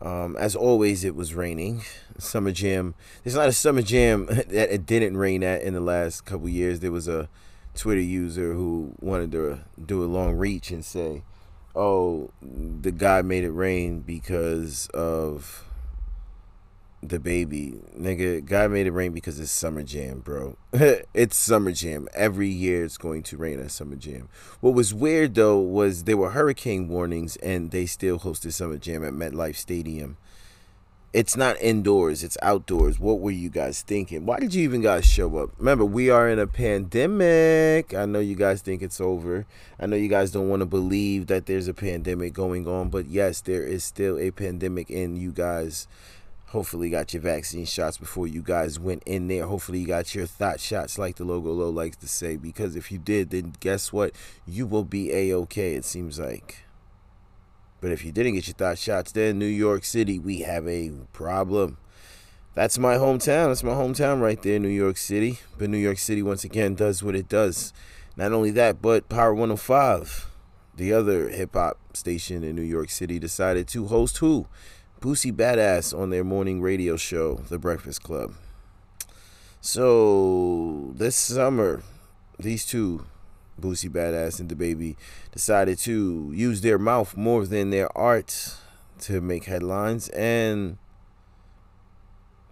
um, 0.00 0.36
as 0.36 0.54
always, 0.54 1.04
it 1.04 1.14
was 1.14 1.34
raining. 1.34 1.82
Summer 2.18 2.52
Jam. 2.52 2.94
There's 3.22 3.36
not 3.36 3.48
a 3.48 3.52
Summer 3.52 3.82
Jam 3.82 4.26
that 4.26 4.72
it 4.72 4.86
didn't 4.86 5.16
rain 5.16 5.42
at 5.42 5.62
in 5.62 5.74
the 5.74 5.80
last 5.80 6.24
couple 6.24 6.48
years. 6.48 6.80
There 6.80 6.92
was 6.92 7.08
a 7.08 7.28
Twitter 7.74 8.00
user 8.00 8.54
who 8.54 8.94
wanted 9.00 9.32
to 9.32 9.60
do 9.84 10.02
a 10.02 10.06
long 10.06 10.34
reach 10.34 10.70
and 10.70 10.84
say, 10.84 11.22
"Oh, 11.74 12.30
the 12.42 12.92
guy 12.92 13.22
made 13.22 13.44
it 13.44 13.50
rain 13.50 14.00
because 14.00 14.88
of." 14.94 15.62
DaBaby. 17.06 17.98
Nigga, 17.98 18.44
God 18.44 18.70
made 18.70 18.86
it 18.86 18.92
rain 18.92 19.12
because 19.12 19.40
it's 19.40 19.50
summer 19.50 19.82
jam, 19.82 20.20
bro. 20.20 20.56
it's 20.72 21.36
summer 21.36 21.72
jam. 21.72 22.08
Every 22.14 22.48
year 22.48 22.84
it's 22.84 22.98
going 22.98 23.22
to 23.24 23.36
rain 23.36 23.60
at 23.60 23.70
summer 23.70 23.96
jam. 23.96 24.28
What 24.60 24.74
was 24.74 24.92
weird 24.92 25.34
though 25.34 25.58
was 25.58 26.04
there 26.04 26.16
were 26.16 26.30
hurricane 26.30 26.88
warnings 26.88 27.36
and 27.36 27.70
they 27.70 27.86
still 27.86 28.18
hosted 28.18 28.52
summer 28.52 28.76
jam 28.76 29.04
at 29.04 29.12
MetLife 29.12 29.56
Stadium. 29.56 30.16
It's 31.16 31.34
not 31.34 31.56
indoors, 31.62 32.22
it's 32.22 32.36
outdoors. 32.42 33.00
What 33.00 33.20
were 33.20 33.30
you 33.30 33.48
guys 33.48 33.80
thinking? 33.80 34.26
Why 34.26 34.38
did 34.38 34.52
you 34.52 34.62
even 34.64 34.82
guys 34.82 35.06
show 35.06 35.38
up? 35.38 35.48
Remember, 35.56 35.82
we 35.82 36.10
are 36.10 36.28
in 36.28 36.38
a 36.38 36.46
pandemic. 36.46 37.94
I 37.94 38.04
know 38.04 38.18
you 38.18 38.34
guys 38.34 38.60
think 38.60 38.82
it's 38.82 39.00
over. 39.00 39.46
I 39.80 39.86
know 39.86 39.96
you 39.96 40.08
guys 40.08 40.30
don't 40.30 40.50
want 40.50 40.60
to 40.60 40.66
believe 40.66 41.28
that 41.28 41.46
there's 41.46 41.68
a 41.68 41.74
pandemic 41.74 42.34
going 42.34 42.68
on, 42.68 42.90
but 42.90 43.06
yes, 43.06 43.40
there 43.40 43.62
is 43.62 43.82
still 43.82 44.18
a 44.18 44.30
pandemic 44.30 44.90
and 44.90 45.16
you 45.16 45.32
guys 45.32 45.88
Hopefully, 46.50 46.90
got 46.90 47.12
your 47.12 47.22
vaccine 47.22 47.64
shots 47.64 47.98
before 47.98 48.26
you 48.26 48.40
guys 48.40 48.78
went 48.78 49.02
in 49.04 49.26
there. 49.28 49.46
Hopefully, 49.46 49.80
you 49.80 49.86
got 49.86 50.14
your 50.14 50.26
thought 50.26 50.60
shots, 50.60 50.96
like 50.96 51.16
the 51.16 51.24
logo 51.24 51.50
low 51.50 51.70
likes 51.70 51.96
to 51.96 52.08
say. 52.08 52.36
Because 52.36 52.76
if 52.76 52.92
you 52.92 52.98
did, 52.98 53.30
then 53.30 53.54
guess 53.58 53.92
what? 53.92 54.12
You 54.46 54.66
will 54.66 54.84
be 54.84 55.12
a 55.12 55.34
okay. 55.34 55.74
It 55.74 55.84
seems 55.84 56.18
like. 56.20 56.64
But 57.80 57.90
if 57.90 58.04
you 58.04 58.12
didn't 58.12 58.34
get 58.34 58.46
your 58.46 58.54
thought 58.54 58.78
shots, 58.78 59.12
then 59.12 59.38
New 59.38 59.46
York 59.46 59.84
City, 59.84 60.18
we 60.18 60.40
have 60.40 60.66
a 60.66 60.92
problem. 61.12 61.78
That's 62.54 62.78
my 62.78 62.94
hometown. 62.94 63.48
That's 63.48 63.62
my 63.62 63.74
hometown 63.74 64.20
right 64.20 64.40
there, 64.40 64.58
New 64.58 64.68
York 64.68 64.96
City. 64.96 65.40
But 65.58 65.68
New 65.68 65.76
York 65.76 65.98
City, 65.98 66.22
once 66.22 66.42
again, 66.42 66.74
does 66.74 67.02
what 67.02 67.14
it 67.14 67.28
does. 67.28 67.74
Not 68.16 68.32
only 68.32 68.50
that, 68.52 68.80
but 68.80 69.10
Power 69.10 69.34
105, 69.34 70.30
the 70.74 70.92
other 70.92 71.28
hip 71.28 71.52
hop 71.52 71.76
station 71.92 72.42
in 72.42 72.56
New 72.56 72.62
York 72.62 72.88
City, 72.88 73.18
decided 73.18 73.68
to 73.68 73.88
host 73.88 74.18
who? 74.18 74.46
Boosie 75.00 75.32
Badazz 75.32 75.96
on 75.96 76.08
their 76.08 76.24
morning 76.24 76.62
radio 76.62 76.96
show, 76.96 77.42
The 77.48 77.58
Breakfast 77.58 78.02
Club. 78.02 78.32
So 79.60 80.92
this 80.96 81.14
summer, 81.14 81.82
these 82.38 82.64
two, 82.64 83.04
Boosie 83.60 83.90
Badazz 83.90 84.40
and 84.40 84.48
DaBaby, 84.48 84.96
decided 85.32 85.78
to 85.80 86.32
use 86.34 86.62
their 86.62 86.78
mouth 86.78 87.14
more 87.14 87.44
than 87.44 87.70
their 87.70 87.96
art 87.96 88.56
to 89.00 89.20
make 89.20 89.44
headlines, 89.44 90.08
and 90.08 90.78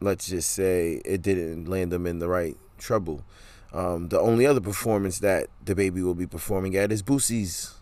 let's 0.01 0.27
just 0.29 0.51
say 0.51 1.01
it 1.07 1.23
didn't 1.23 1.65
land 1.65 1.91
them 1.91 2.07
in 2.07 2.19
the 2.19 2.29
right 2.29 2.57
trouble. 2.77 3.25
Um, 3.73 4.09
the 4.09 4.21
only 4.21 4.47
other 4.47 4.61
performance 4.61 5.19
that 5.21 5.49
DaBaby 5.65 6.05
will 6.05 6.15
be 6.15 6.27
performing 6.27 6.77
at 6.77 6.93
is 6.93 7.03
Boosie's 7.03 7.75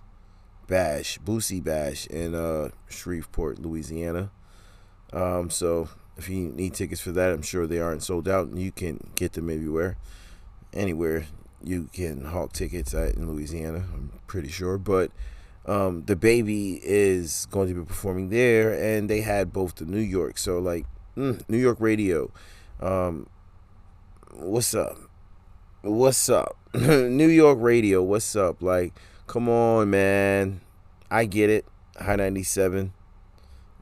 Bash, 0.69 1.19
Boosie 1.19 1.63
Bash 1.63 2.07
in 2.07 2.37
uh, 2.37 2.69
Shreveport, 2.89 3.59
Louisiana. 3.59 4.31
Um, 5.13 5.51
so 5.51 5.89
if 6.17 6.29
you 6.29 6.49
need 6.49 6.75
tickets 6.75 7.01
for 7.01 7.13
that, 7.13 7.33
I'm 7.33 7.43
sure 7.43 7.67
they 7.67 7.81
aren't 7.81 8.03
sold 8.03 8.29
out, 8.29 8.49
and 8.49 8.59
you 8.59 8.73
can 8.73 9.11
get 9.15 9.33
them 9.33 9.51
everywhere, 9.51 9.97
anywhere 10.73 11.27
you 11.65 11.89
can 11.93 12.25
hawk 12.25 12.53
tickets 12.53 12.95
at 12.95 13.15
in 13.15 13.31
Louisiana. 13.31 13.79
I'm 13.79 14.13
pretty 14.27 14.49
sure, 14.49 14.79
but 14.79 15.11
um, 15.67 16.01
baby 16.01 16.81
is 16.83 17.47
going 17.51 17.69
to 17.69 17.75
be 17.75 17.85
performing 17.85 18.31
there, 18.31 18.73
and 18.73 19.09
they 19.09 19.21
had 19.21 19.53
both 19.53 19.77
the 19.77 19.85
New 19.85 20.01
York, 20.01 20.39
so 20.39 20.59
like 20.59 20.87
mm, 21.17 21.41
New 21.49 21.59
York 21.59 21.79
radio. 21.81 22.31
Um, 22.81 23.29
what's 24.35 24.75
up? 24.75 24.97
What's 25.83 26.29
up? 26.29 26.57
New 26.75 27.29
York 27.29 27.59
radio. 27.61 28.03
What's 28.03 28.35
up? 28.37 28.63
Like, 28.63 28.95
come 29.27 29.49
on, 29.49 29.91
man. 29.91 30.61
I 31.11 31.27
get 31.27 31.51
it. 31.51 31.67
Hot 32.01 32.19
97 32.19 32.93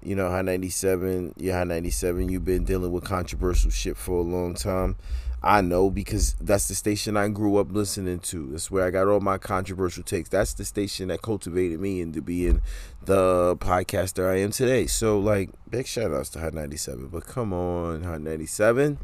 you 0.03 0.15
know, 0.15 0.31
Hot 0.31 0.45
97, 0.45 1.35
yeah, 1.37 1.59
Hot 1.59 1.67
97, 1.67 2.29
you've 2.29 2.45
been 2.45 2.65
dealing 2.65 2.93
with 2.93 3.05
controversial 3.05 3.71
shit 3.71 3.97
for 3.97 4.19
a 4.19 4.23
long 4.23 4.55
time. 4.55 4.97
I 5.43 5.63
know 5.63 5.91
because 5.91 6.35
that's 6.35 6.69
the 6.69 6.75
station 6.75 7.17
I 7.17 7.29
grew 7.29 7.57
up 7.57 7.73
listening 7.73 8.19
to. 8.21 8.49
That's 8.49 8.71
where 8.71 8.85
I 8.85 8.91
got 8.91 9.09
all 9.09 9.21
my 9.21 9.39
controversial 9.39 10.03
takes. 10.03 10.29
That's 10.29 10.53
the 10.53 10.67
station 10.67 11.09
that 11.09 11.23
cultivated 11.23 11.81
me 11.81 12.03
into 12.03 12.21
being 12.21 12.61
the 13.03 13.57
podcaster 13.57 14.29
I 14.31 14.41
am 14.41 14.51
today. 14.51 14.87
So, 14.87 15.19
like, 15.19 15.51
big 15.69 15.87
shout 15.87 16.13
outs 16.13 16.29
to 16.31 16.41
Hot 16.41 16.53
97. 16.53 17.09
But 17.09 17.27
come 17.27 17.55
on, 17.55 18.03
Hot 18.03 18.21
97. 18.21 18.99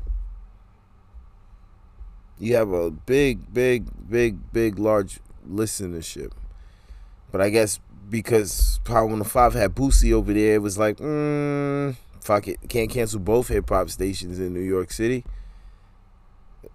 You 2.39 2.57
have 2.57 2.71
a 2.71 2.91
big, 2.91 3.55
big, 3.55 3.89
big, 4.11 4.53
big, 4.53 4.79
large 4.79 5.21
listenership. 5.49 6.33
But 7.33 7.41
I 7.41 7.49
guess 7.49 7.81
because 8.09 8.81
Power 8.85 9.05
105 9.05 9.55
had 9.55 9.75
Boosie 9.75 10.13
over 10.13 10.33
there. 10.33 10.55
It 10.55 10.63
was 10.63 10.79
like, 10.79 10.99
mm, 10.99 11.97
fuck 12.21 12.49
it. 12.49 12.59
Can't 12.69 12.91
cancel 12.91 13.21
both 13.21 13.49
hip 13.49 13.69
hop 13.69 13.91
stations 13.91 14.39
in 14.39 14.53
New 14.53 14.61
York 14.61 14.93
City. 14.93 15.25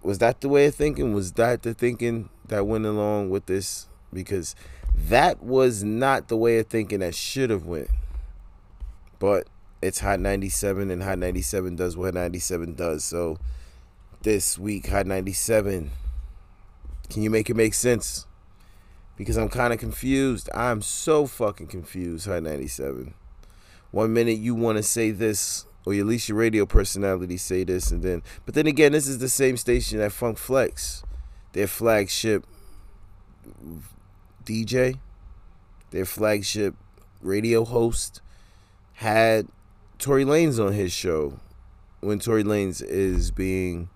Was 0.02 0.18
that 0.18 0.40
the 0.40 0.48
way 0.48 0.66
of 0.66 0.74
thinking? 0.74 1.14
Was 1.14 1.32
that 1.32 1.62
the 1.62 1.74
thinking 1.74 2.28
that 2.48 2.66
went 2.66 2.86
along 2.86 3.30
with 3.30 3.46
this? 3.46 3.86
Because 4.12 4.54
that 4.94 5.42
was 5.42 5.82
not 5.82 6.28
the 6.28 6.36
way 6.36 6.58
of 6.58 6.66
thinking 6.66 7.00
that 7.00 7.14
should 7.14 7.50
have 7.50 7.64
went. 7.64 7.88
But 9.18 9.46
it's 9.80 10.00
Hot 10.00 10.20
97 10.20 10.90
and 10.90 11.02
Hot 11.02 11.18
97 11.18 11.76
does 11.76 11.96
what 11.96 12.14
97 12.14 12.74
does. 12.74 13.04
So 13.04 13.38
this 14.22 14.58
week, 14.58 14.88
Hot 14.88 15.06
97, 15.06 15.90
can 17.08 17.22
you 17.22 17.30
make 17.30 17.48
it 17.48 17.56
make 17.56 17.74
sense? 17.74 18.26
Because 19.22 19.36
I'm 19.36 19.48
kind 19.48 19.72
of 19.72 19.78
confused. 19.78 20.50
I'm 20.52 20.82
so 20.82 21.26
fucking 21.26 21.68
confused, 21.68 22.26
Hot 22.26 22.42
97. 22.42 23.14
One 23.92 24.12
minute 24.12 24.38
you 24.38 24.52
want 24.56 24.78
to 24.78 24.82
say 24.82 25.12
this, 25.12 25.64
or 25.86 25.94
at 25.94 26.06
least 26.06 26.28
your 26.28 26.38
radio 26.38 26.66
personality 26.66 27.36
say 27.36 27.62
this, 27.62 27.92
and 27.92 28.02
then, 28.02 28.24
but 28.44 28.54
then 28.54 28.66
again, 28.66 28.90
this 28.90 29.06
is 29.06 29.18
the 29.18 29.28
same 29.28 29.56
station 29.56 29.98
that 29.98 30.10
Funk 30.10 30.38
Flex, 30.38 31.04
their 31.52 31.68
flagship 31.68 32.44
DJ, 34.44 34.98
their 35.92 36.04
flagship 36.04 36.74
radio 37.20 37.64
host, 37.64 38.20
had 38.94 39.46
Tory 40.00 40.24
Lanez 40.24 40.58
on 40.58 40.72
his 40.72 40.90
show 40.90 41.38
when 42.00 42.18
Tory 42.18 42.42
Lanez 42.42 42.82
is 42.82 43.30
being 43.30 43.88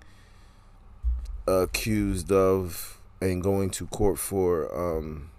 accused 1.48 2.30
of 2.30 2.95
and 3.20 3.42
going 3.42 3.70
to 3.70 3.86
court 3.86 4.18
for 4.18 4.74
um, 4.74 5.30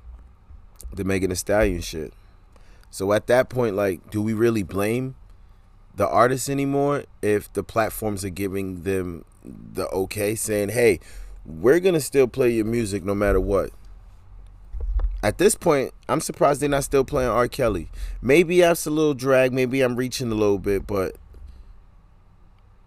the 0.94 1.04
Megan 1.04 1.30
Thee 1.30 1.36
Stallion 1.36 1.82
shit. 1.82 2.14
So 2.90 3.14
at 3.14 3.28
that 3.28 3.50
point, 3.50 3.76
like, 3.76 4.10
do 4.10 4.22
we 4.22 4.34
really 4.34 4.64
blame 4.64 5.16
the 5.96 6.08
artists 6.08 6.50
anymore 6.50 7.04
if 7.22 7.52
the 7.54 7.64
platforms 7.64 8.24
are 8.24 8.30
giving 8.30 8.84
them 8.84 9.26
the 9.44 9.88
okay, 9.90 10.36
saying, 10.36 10.70
"Hey, 10.70 11.00
we're 11.46 11.80
gonna 11.80 12.00
still 12.00 12.28
play 12.28 12.52
your 12.52 12.66
music 12.66 13.04
no 13.04 13.16
matter 13.16 13.40
what." 13.40 13.72
At 15.24 15.40
this 15.40 15.56
point, 15.56 15.94
I'm 16.08 16.22
surprised 16.22 16.62
they're 16.62 16.70
not 16.70 16.84
still 16.84 17.04
playing 17.04 17.30
R. 17.30 17.48
Kelly. 17.48 17.90
Maybe 18.22 18.62
that's 18.62 18.86
a 18.86 18.92
little 18.92 19.16
drag. 19.16 19.52
Maybe 19.52 19.82
I'm 19.82 19.96
reaching 19.96 20.32
a 20.32 20.36
little 20.36 20.60
bit, 20.60 20.86
but 20.86 21.16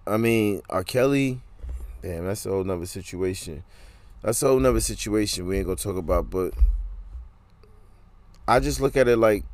I 0.06 0.16
mean, 0.16 0.62
R. 0.70 0.84
Kelly, 0.84 1.40
damn, 2.02 2.26
that's 2.26 2.46
a 2.46 2.50
whole 2.50 2.64
nother 2.64 2.86
situation. 2.86 3.64
That's 4.22 4.42
a 4.42 4.48
whole 4.48 4.60
nother 4.60 4.80
situation 4.80 5.46
we 5.46 5.56
ain't 5.56 5.66
gonna 5.66 5.76
talk 5.76 5.96
about, 5.96 6.28
but 6.28 6.52
I 8.46 8.60
just 8.60 8.80
look 8.80 8.96
at 8.96 9.08
it 9.08 9.16
like 9.16 9.44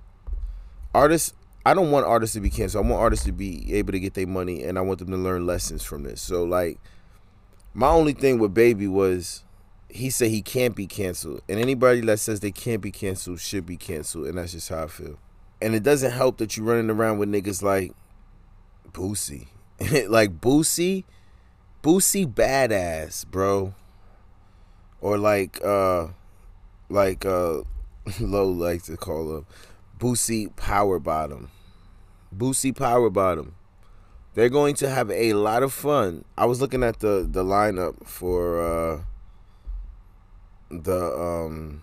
artists 0.95 1.35
I 1.65 1.75
don't 1.75 1.91
want 1.91 2.07
artists 2.07 2.35
to 2.35 2.41
be 2.41 2.51
canceled. 2.51 2.87
I 2.87 2.89
want 2.89 3.03
artists 3.03 3.25
to 3.27 3.33
be 3.33 3.75
able 3.75 3.93
to 3.93 3.99
get 3.99 4.15
their 4.15 4.27
money 4.27 4.63
and 4.63 4.79
I 4.79 4.83
want 4.83 5.01
them 5.01 5.11
to 5.11 5.17
learn 5.17 5.47
lessons 5.47 5.83
from 5.83 6.05
this. 6.05 6.21
So 6.21 6.45
like 6.45 6.79
my 7.75 7.89
only 7.89 8.13
thing 8.13 8.39
with 8.39 8.55
Baby 8.55 8.87
was 8.87 9.43
he 9.89 10.11
said 10.11 10.31
he 10.31 10.43
can't 10.43 10.75
be 10.77 10.87
canceled. 10.87 11.43
And 11.49 11.59
anybody 11.59 12.01
that 12.03 12.21
says 12.21 12.41
they 12.41 12.53
can't 12.53 12.81
be 12.81 12.93
canceled 12.93 13.41
should 13.41 13.67
be 13.67 13.77
canceled. 13.77 14.27
And 14.27 14.39
that's 14.39 14.53
just 14.53 14.69
how 14.69 14.85
I 14.85 14.87
feel. 14.87 15.19
And 15.61 15.75
it 15.75 15.83
doesn't 15.83 16.13
help 16.13 16.39
that 16.39 16.57
you're 16.57 16.67
running 16.67 16.91
around 16.91 17.19
with 17.19 17.31
niggas 17.31 17.63
like 17.63 17.93
Boosie. 18.93 19.49
like 20.09 20.41
Boosie, 20.41 21.05
Boosie 21.83 22.33
badass, 22.33 23.27
bro 23.27 23.75
or 25.01 25.19
like 25.19 25.63
uh 25.65 26.09
like 26.89 27.25
uh 27.25 27.63
Low 28.21 28.49
likes 28.49 28.87
to 28.87 28.97
call 28.97 29.37
him 29.37 29.47
Boosie 29.99 30.55
Power 30.55 30.99
Bottom. 30.99 31.51
Boosie 32.37 32.77
Power 32.77 33.11
Bottom. 33.11 33.57
They're 34.35 34.49
going 34.51 34.75
to 34.77 34.89
have 34.91 35.11
a 35.11 35.33
lot 35.33 35.63
of 35.63 35.73
fun. 35.73 36.25
I 36.37 36.45
was 36.45 36.61
looking 36.61 36.83
at 36.83 37.01
the 37.01 37.27
the 37.29 37.43
lineup 37.43 38.07
for 38.07 38.61
uh 38.61 39.01
the 40.71 41.19
um 41.19 41.83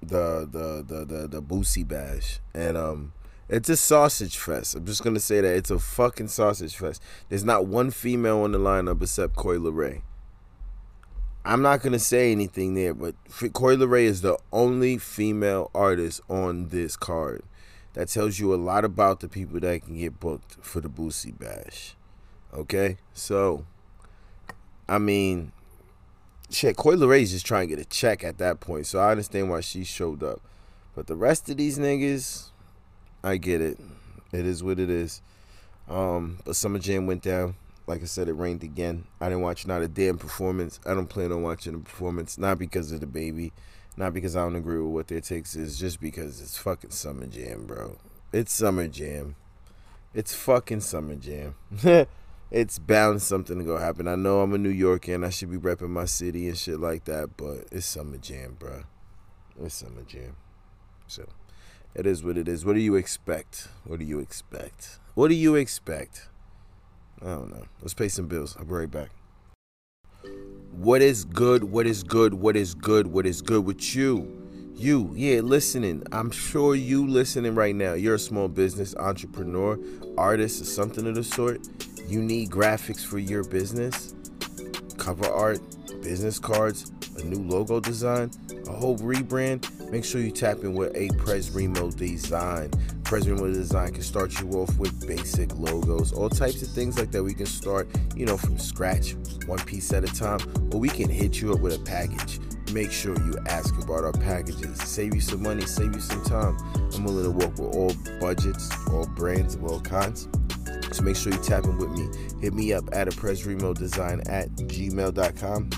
the 0.00 0.48
the 0.50 0.84
the 0.86 1.04
the, 1.04 1.28
the 1.28 1.42
Boosie 1.42 1.86
Bash 1.86 2.40
and 2.54 2.76
um 2.76 3.12
it's 3.48 3.68
a 3.68 3.76
sausage 3.76 4.36
fest. 4.38 4.74
I'm 4.74 4.84
just 4.84 5.02
gonna 5.02 5.20
say 5.20 5.40
that 5.40 5.56
it's 5.56 5.70
a 5.70 5.78
fucking 5.78 6.28
sausage 6.28 6.76
fest. 6.76 7.02
There's 7.28 7.44
not 7.44 7.66
one 7.66 7.90
female 7.90 8.42
on 8.42 8.52
the 8.52 8.58
lineup 8.58 9.02
except 9.02 9.34
Coi 9.34 9.56
Leray. 9.56 10.02
I'm 11.46 11.62
not 11.62 11.80
gonna 11.80 12.00
say 12.00 12.32
anything 12.32 12.74
there, 12.74 12.92
but 12.92 13.14
Coi 13.52 13.76
Leray 13.76 14.02
is 14.02 14.20
the 14.20 14.36
only 14.52 14.98
female 14.98 15.70
artist 15.72 16.20
on 16.28 16.70
this 16.70 16.96
card. 16.96 17.44
That 17.92 18.08
tells 18.08 18.40
you 18.40 18.52
a 18.52 18.56
lot 18.56 18.84
about 18.84 19.20
the 19.20 19.28
people 19.28 19.60
that 19.60 19.84
can 19.84 19.96
get 19.96 20.18
booked 20.18 20.56
for 20.60 20.80
the 20.80 20.88
Boosie 20.88 21.38
Bash. 21.38 21.94
Okay, 22.52 22.96
so 23.14 23.64
I 24.88 24.98
mean, 24.98 25.52
shit, 26.50 26.76
Coi 26.76 26.96
Leray 26.96 27.22
is 27.22 27.30
just 27.30 27.46
trying 27.46 27.68
to 27.68 27.76
get 27.76 27.86
a 27.86 27.88
check 27.88 28.24
at 28.24 28.38
that 28.38 28.58
point, 28.58 28.88
so 28.88 28.98
I 28.98 29.12
understand 29.12 29.48
why 29.48 29.60
she 29.60 29.84
showed 29.84 30.24
up. 30.24 30.40
But 30.96 31.06
the 31.06 31.14
rest 31.14 31.48
of 31.48 31.58
these 31.58 31.78
niggas, 31.78 32.50
I 33.22 33.36
get 33.36 33.60
it. 33.60 33.78
It 34.32 34.46
is 34.46 34.64
what 34.64 34.80
it 34.80 34.90
is. 34.90 35.22
Um, 35.88 36.38
but 36.44 36.56
Summer 36.56 36.80
Jam 36.80 37.06
went 37.06 37.22
down. 37.22 37.54
Like 37.86 38.02
I 38.02 38.06
said, 38.06 38.28
it 38.28 38.32
rained 38.32 38.64
again. 38.64 39.04
I 39.20 39.28
didn't 39.28 39.42
watch 39.42 39.66
not 39.66 39.82
a 39.82 39.88
damn 39.88 40.18
performance. 40.18 40.80
I 40.84 40.94
don't 40.94 41.08
plan 41.08 41.30
on 41.30 41.42
watching 41.42 41.74
a 41.74 41.78
performance, 41.78 42.36
not 42.36 42.58
because 42.58 42.90
of 42.90 43.00
DaBaby, 43.00 43.52
not 43.96 44.12
because 44.12 44.34
I 44.34 44.42
don't 44.42 44.56
agree 44.56 44.80
with 44.80 44.92
what 44.92 45.08
their 45.08 45.20
takes 45.20 45.54
is, 45.54 45.78
just 45.78 46.00
because 46.00 46.40
it's 46.40 46.58
fucking 46.58 46.90
Summer 46.90 47.26
Jam, 47.26 47.66
bro. 47.66 47.98
It's 48.32 48.52
Summer 48.52 48.88
Jam. 48.88 49.36
It's 50.14 50.34
fucking 50.34 50.80
Summer 50.80 51.14
Jam. 51.14 51.54
it's 52.50 52.78
bound 52.78 53.22
something 53.22 53.58
to 53.58 53.64
go 53.64 53.76
happen. 53.76 54.08
I 54.08 54.16
know 54.16 54.40
I'm 54.40 54.52
a 54.52 54.58
New 54.58 54.68
Yorker 54.70 55.14
and 55.14 55.24
I 55.24 55.30
should 55.30 55.50
be 55.50 55.58
repping 55.58 55.90
my 55.90 56.06
city 56.06 56.48
and 56.48 56.58
shit 56.58 56.80
like 56.80 57.04
that, 57.04 57.36
but 57.36 57.68
it's 57.70 57.86
Summer 57.86 58.18
Jam, 58.18 58.56
bro. 58.58 58.82
It's 59.62 59.76
Summer 59.76 60.02
Jam. 60.02 60.36
So, 61.06 61.28
it 61.94 62.04
is 62.04 62.24
what 62.24 62.36
it 62.36 62.48
is. 62.48 62.64
What 62.64 62.74
do 62.74 62.80
you 62.80 62.96
expect? 62.96 63.68
What 63.84 64.00
do 64.00 64.04
you 64.04 64.18
expect? 64.18 64.98
What 65.14 65.28
do 65.28 65.34
you 65.34 65.54
expect? 65.54 66.28
I 67.22 67.26
don't 67.26 67.50
know. 67.50 67.62
Let's 67.80 67.94
pay 67.94 68.08
some 68.08 68.26
bills. 68.26 68.56
I'll 68.58 68.64
be 68.64 68.74
right 68.74 68.90
back. 68.90 69.10
What 70.72 71.00
is 71.00 71.24
good? 71.24 71.64
What 71.64 71.86
is 71.86 72.02
good? 72.02 72.34
What 72.34 72.56
is 72.56 72.74
good? 72.74 73.06
What 73.06 73.26
is 73.26 73.40
good 73.40 73.64
with 73.64 73.94
you? 73.94 74.42
You, 74.74 75.10
yeah, 75.14 75.40
listening. 75.40 76.02
I'm 76.12 76.30
sure 76.30 76.74
you 76.74 77.06
listening 77.06 77.54
right 77.54 77.74
now. 77.74 77.94
You're 77.94 78.16
a 78.16 78.18
small 78.18 78.46
business 78.46 78.94
entrepreneur, 78.96 79.78
artist, 80.18 80.60
or 80.60 80.66
something 80.66 81.06
of 81.06 81.14
the 81.14 81.24
sort. 81.24 81.66
You 82.06 82.20
need 82.20 82.50
graphics 82.50 83.04
for 83.04 83.18
your 83.18 83.42
business, 83.42 84.14
cover 84.98 85.26
art, 85.26 85.60
business 86.02 86.38
cards, 86.38 86.92
a 87.16 87.24
new 87.24 87.40
logo 87.40 87.80
design, 87.80 88.30
a 88.68 88.72
whole 88.72 88.98
rebrand. 88.98 89.90
Make 89.90 90.04
sure 90.04 90.20
you 90.20 90.30
tap 90.30 90.58
in 90.58 90.74
with 90.74 90.94
a 90.94 91.08
Prez 91.16 91.50
Remo 91.50 91.90
design. 91.90 92.70
Pres 93.06 93.28
Remo 93.28 93.52
design 93.52 93.92
can 93.92 94.02
start 94.02 94.38
you 94.40 94.50
off 94.50 94.76
with 94.78 95.06
basic 95.06 95.56
logos, 95.56 96.12
all 96.12 96.28
types 96.28 96.62
of 96.62 96.68
things 96.68 96.98
like 96.98 97.12
that. 97.12 97.22
We 97.22 97.34
can 97.34 97.46
start, 97.46 97.88
you 98.14 98.26
know, 98.26 98.36
from 98.36 98.58
scratch, 98.58 99.14
one 99.46 99.58
piece 99.60 99.92
at 99.92 100.04
a 100.04 100.12
time, 100.12 100.40
or 100.72 100.80
we 100.80 100.88
can 100.88 101.08
hit 101.08 101.40
you 101.40 101.52
up 101.52 101.60
with 101.60 101.74
a 101.74 101.84
package 101.84 102.40
make 102.72 102.90
sure 102.92 103.14
you 103.24 103.34
ask 103.46 103.74
about 103.82 104.04
our 104.04 104.12
packages. 104.12 104.78
Save 104.82 105.14
you 105.14 105.20
some 105.20 105.42
money, 105.42 105.62
save 105.62 105.94
you 105.94 106.00
some 106.00 106.22
time. 106.24 106.56
I'm 106.94 107.04
willing 107.04 107.24
to 107.24 107.30
work 107.30 107.58
with 107.58 107.74
all 107.74 107.94
budgets, 108.20 108.70
all 108.88 109.06
brands 109.06 109.54
of 109.54 109.64
all 109.64 109.80
kinds. 109.80 110.28
So 110.92 111.02
make 111.02 111.16
sure 111.16 111.32
you 111.32 111.38
tap 111.38 111.64
in 111.64 111.78
with 111.78 111.88
me. 111.90 112.08
Hit 112.40 112.54
me 112.54 112.72
up 112.72 112.84
at 112.92 113.08
a 113.08 113.10
Presremo 113.10 113.74
design 113.74 114.22
at 114.26 114.50
gmail.com. 114.50 115.70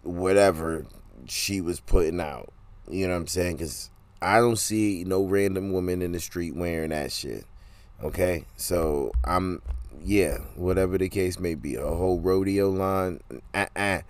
whatever 0.02 0.86
she 1.28 1.60
was 1.60 1.80
putting 1.80 2.20
out 2.20 2.52
you 2.88 3.06
know 3.06 3.12
what 3.14 3.20
i'm 3.20 3.26
saying 3.26 3.56
because 3.56 3.90
i 4.20 4.38
don't 4.38 4.56
see 4.56 5.04
no 5.06 5.22
random 5.24 5.72
woman 5.72 6.02
in 6.02 6.12
the 6.12 6.20
street 6.20 6.54
wearing 6.54 6.90
that 6.90 7.12
shit 7.12 7.44
okay 8.02 8.44
so 8.56 9.12
i'm 9.24 9.62
yeah, 10.04 10.38
whatever 10.56 10.98
the 10.98 11.08
case 11.08 11.38
may 11.38 11.54
be, 11.54 11.76
a 11.76 11.86
whole 11.86 12.20
rodeo 12.20 12.70
line, 12.70 13.20
uh, 13.54 13.66
uh, 13.76 14.00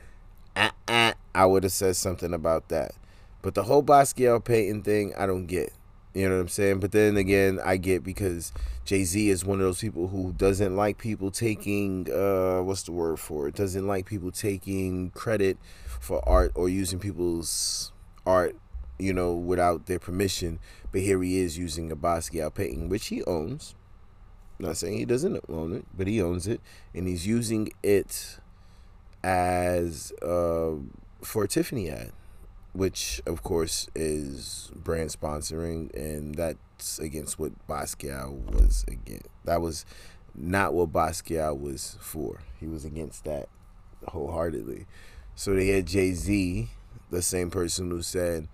uh, 0.56 0.70
uh, 0.88 1.12
I 1.34 1.46
would 1.46 1.64
have 1.64 1.72
said 1.72 1.96
something 1.96 2.32
about 2.32 2.68
that. 2.68 2.92
But 3.42 3.54
the 3.54 3.64
whole 3.64 3.82
Basquiat 3.82 4.44
painting 4.44 4.82
thing, 4.82 5.12
I 5.16 5.26
don't 5.26 5.46
get. 5.46 5.72
You 6.14 6.28
know 6.28 6.36
what 6.36 6.42
I'm 6.42 6.48
saying? 6.48 6.80
But 6.80 6.92
then 6.92 7.16
again, 7.16 7.58
I 7.64 7.78
get 7.78 8.04
because 8.04 8.52
Jay 8.84 9.04
Z 9.04 9.30
is 9.30 9.44
one 9.44 9.60
of 9.60 9.66
those 9.66 9.80
people 9.80 10.08
who 10.08 10.32
doesn't 10.32 10.76
like 10.76 10.98
people 10.98 11.30
taking 11.30 12.12
uh, 12.12 12.60
what's 12.62 12.82
the 12.82 12.92
word 12.92 13.18
for 13.18 13.48
it? 13.48 13.54
Doesn't 13.54 13.86
like 13.86 14.04
people 14.04 14.30
taking 14.30 15.10
credit 15.10 15.56
for 16.00 16.26
art 16.28 16.52
or 16.54 16.68
using 16.68 16.98
people's 16.98 17.92
art, 18.26 18.56
you 18.98 19.14
know, 19.14 19.32
without 19.32 19.86
their 19.86 19.98
permission. 19.98 20.58
But 20.90 21.00
here 21.00 21.22
he 21.22 21.38
is 21.38 21.56
using 21.56 21.90
a 21.90 21.96
Basquiat 21.96 22.54
painting, 22.54 22.90
which 22.90 23.06
he 23.06 23.24
owns. 23.24 23.74
I'm 24.58 24.66
not 24.66 24.76
saying 24.76 24.98
he 24.98 25.04
doesn't 25.06 25.42
own 25.48 25.72
it, 25.72 25.86
but 25.96 26.06
he 26.06 26.20
owns 26.20 26.46
it, 26.46 26.60
and 26.94 27.08
he's 27.08 27.26
using 27.26 27.70
it 27.82 28.38
as 29.24 30.12
uh, 30.22 30.72
for 31.22 31.44
a 31.44 31.48
Tiffany 31.48 31.88
ad, 31.88 32.12
which 32.72 33.20
of 33.26 33.42
course 33.42 33.88
is 33.94 34.70
brand 34.74 35.10
sponsoring, 35.10 35.92
and 35.94 36.34
that's 36.34 36.98
against 36.98 37.38
what 37.38 37.52
Basquiat 37.68 38.30
was 38.52 38.84
against. 38.88 39.28
That 39.44 39.60
was 39.60 39.84
not 40.34 40.74
what 40.74 40.92
Basquiat 40.92 41.60
was 41.60 41.98
for. 42.00 42.40
He 42.58 42.66
was 42.66 42.84
against 42.84 43.24
that 43.24 43.48
wholeheartedly. 44.08 44.86
So 45.34 45.54
they 45.54 45.68
had 45.68 45.86
Jay 45.86 46.12
Z, 46.12 46.68
the 47.10 47.22
same 47.22 47.50
person 47.50 47.90
who 47.90 48.02
said 48.02 48.48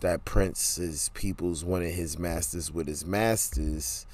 that 0.00 0.24
Prince's 0.24 1.10
peoples 1.14 1.64
wanted 1.64 1.94
his 1.94 2.18
masters 2.18 2.72
with 2.72 2.88
his 2.88 3.06
masters 3.06 4.06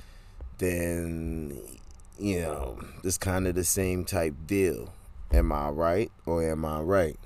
then 0.59 1.61
you 2.19 2.41
know, 2.41 2.79
it's 3.05 3.17
kind 3.17 3.47
of 3.47 3.55
the 3.55 3.65
same 3.65 4.05
type 4.05 4.35
deal. 4.47 4.93
Am 5.33 5.53
I 5.53 5.69
right 5.69 6.11
or 6.27 6.43
am 6.43 6.65
I 6.65 6.81
right? 6.81 7.17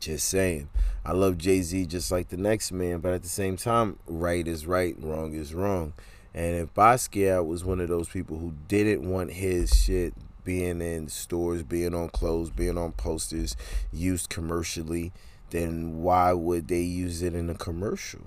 Just 0.00 0.28
saying. 0.28 0.68
I 1.04 1.12
love 1.12 1.38
Jay 1.38 1.62
Z 1.62 1.86
just 1.86 2.10
like 2.10 2.28
the 2.28 2.36
next 2.36 2.72
man, 2.72 3.00
but 3.00 3.12
at 3.12 3.22
the 3.22 3.28
same 3.28 3.56
time, 3.56 3.98
right 4.06 4.46
is 4.46 4.66
right, 4.66 4.94
wrong 4.98 5.34
is 5.34 5.54
wrong. 5.54 5.92
And 6.34 6.56
if 6.56 6.74
Basquiat 6.74 7.46
was 7.46 7.64
one 7.64 7.80
of 7.80 7.88
those 7.88 8.08
people 8.08 8.38
who 8.38 8.54
didn't 8.68 9.08
want 9.08 9.32
his 9.32 9.70
shit 9.70 10.14
being 10.44 10.80
in 10.80 11.08
stores, 11.08 11.62
being 11.62 11.94
on 11.94 12.08
clothes, 12.10 12.50
being 12.50 12.76
on 12.76 12.92
posters, 12.92 13.56
used 13.92 14.28
commercially, 14.28 15.12
then 15.50 16.02
why 16.02 16.32
would 16.32 16.68
they 16.68 16.82
use 16.82 17.22
it 17.22 17.34
in 17.34 17.48
a 17.48 17.54
commercial? 17.54 18.22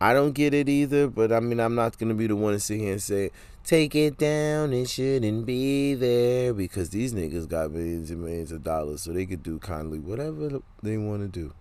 I 0.00 0.14
don't 0.14 0.32
get 0.32 0.54
it 0.54 0.68
either, 0.68 1.08
but 1.08 1.32
I 1.32 1.40
mean, 1.40 1.58
I'm 1.58 1.74
not 1.74 1.98
going 1.98 2.08
to 2.08 2.14
be 2.14 2.28
the 2.28 2.36
one 2.36 2.52
to 2.52 2.60
sit 2.60 2.78
here 2.78 2.92
and 2.92 3.02
say, 3.02 3.30
take 3.68 3.94
it 3.94 4.16
down, 4.16 4.72
it 4.72 4.88
shouldn't 4.88 5.44
be 5.44 5.92
there, 5.92 6.54
because 6.54 6.88
these 6.88 7.12
niggas 7.12 7.46
got 7.46 7.70
millions 7.70 8.10
and 8.10 8.22
millions 8.22 8.50
of 8.50 8.64
dollars, 8.64 9.02
so 9.02 9.12
they 9.12 9.26
could 9.26 9.42
do 9.42 9.58
kindly 9.58 9.98
whatever 9.98 10.60
they 10.82 10.96
want 10.96 11.20
to 11.20 11.28
do. 11.28 11.52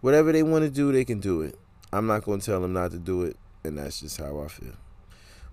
Whatever 0.00 0.32
they 0.32 0.42
want 0.42 0.64
to 0.64 0.70
do, 0.70 0.92
they 0.92 1.04
can 1.04 1.20
do 1.20 1.42
it. 1.42 1.58
I'm 1.92 2.06
not 2.06 2.24
going 2.24 2.40
to 2.40 2.46
tell 2.46 2.62
them 2.62 2.72
not 2.72 2.90
to 2.92 2.98
do 2.98 3.22
it, 3.24 3.36
and 3.64 3.76
that's 3.76 4.00
just 4.00 4.18
how 4.18 4.40
I 4.40 4.48
feel. 4.48 4.72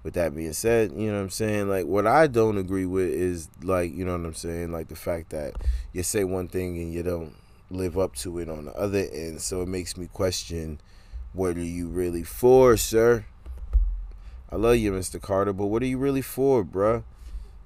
With 0.04 0.14
that 0.14 0.34
being 0.34 0.54
said, 0.54 0.94
you 0.94 1.12
know 1.12 1.18
what 1.18 1.24
I'm 1.24 1.30
saying? 1.30 1.68
Like, 1.68 1.86
what 1.86 2.08
I 2.08 2.28
don't 2.28 2.58
agree 2.58 2.86
with 2.86 3.10
is, 3.10 3.50
like, 3.62 3.94
you 3.94 4.06
know 4.06 4.18
what 4.18 4.26
I'm 4.26 4.34
saying? 4.34 4.72
Like, 4.72 4.88
the 4.88 4.96
fact 4.96 5.32
that 5.32 5.56
you 5.92 6.02
say 6.02 6.24
one 6.24 6.48
thing 6.48 6.78
and 6.78 6.94
you 6.94 7.04
don't 7.04 7.36
live 7.70 7.98
up 7.98 8.16
to 8.16 8.40
it 8.40 8.48
on 8.48 8.66
the 8.66 8.74
other 8.74 9.06
end, 9.12 9.42
so 9.42 9.62
it 9.64 9.68
makes 9.68 9.98
me 9.98 10.08
question 10.08 10.80
what 11.34 11.58
are 11.58 11.64
you 11.64 11.88
really 11.88 12.24
for, 12.24 12.78
sir? 12.78 13.26
I 14.52 14.58
love 14.58 14.78
you, 14.78 14.92
Mr. 14.92 15.22
Carter, 15.22 15.54
but 15.54 15.68
what 15.68 15.82
are 15.82 15.88
you 15.88 15.98
really 15.98 16.22
for, 16.22 16.64
bruh? 16.64 17.04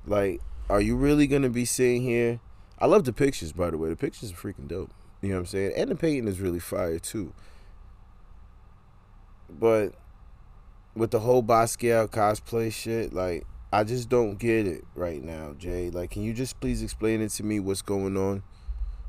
Like, 0.05 0.41
are 0.69 0.81
you 0.81 0.95
really 0.95 1.27
gonna 1.27 1.49
be 1.49 1.65
sitting 1.65 2.03
here? 2.03 2.39
I 2.79 2.85
love 2.85 3.05
the 3.05 3.13
pictures, 3.13 3.51
by 3.51 3.69
the 3.69 3.77
way. 3.77 3.89
The 3.89 3.95
pictures 3.95 4.31
are 4.31 4.35
freaking 4.35 4.67
dope. 4.67 4.91
You 5.21 5.29
know 5.29 5.35
what 5.35 5.39
I'm 5.41 5.45
saying? 5.47 5.73
And 5.75 5.91
the 5.91 5.95
painting 5.95 6.27
is 6.27 6.39
really 6.39 6.59
fire 6.59 6.99
too. 6.99 7.33
But 9.49 9.93
with 10.95 11.11
the 11.11 11.19
whole 11.19 11.41
Basquiat 11.41 12.09
cosplay 12.09 12.71
shit, 12.71 13.13
like 13.13 13.45
I 13.73 13.83
just 13.83 14.09
don't 14.09 14.37
get 14.37 14.67
it 14.67 14.83
right 14.93 15.23
now, 15.23 15.53
Jay. 15.57 15.89
Like, 15.89 16.11
can 16.11 16.21
you 16.23 16.33
just 16.33 16.59
please 16.59 16.83
explain 16.83 17.21
it 17.21 17.29
to 17.31 17.43
me? 17.43 17.59
What's 17.59 17.81
going 17.81 18.17
on? 18.17 18.43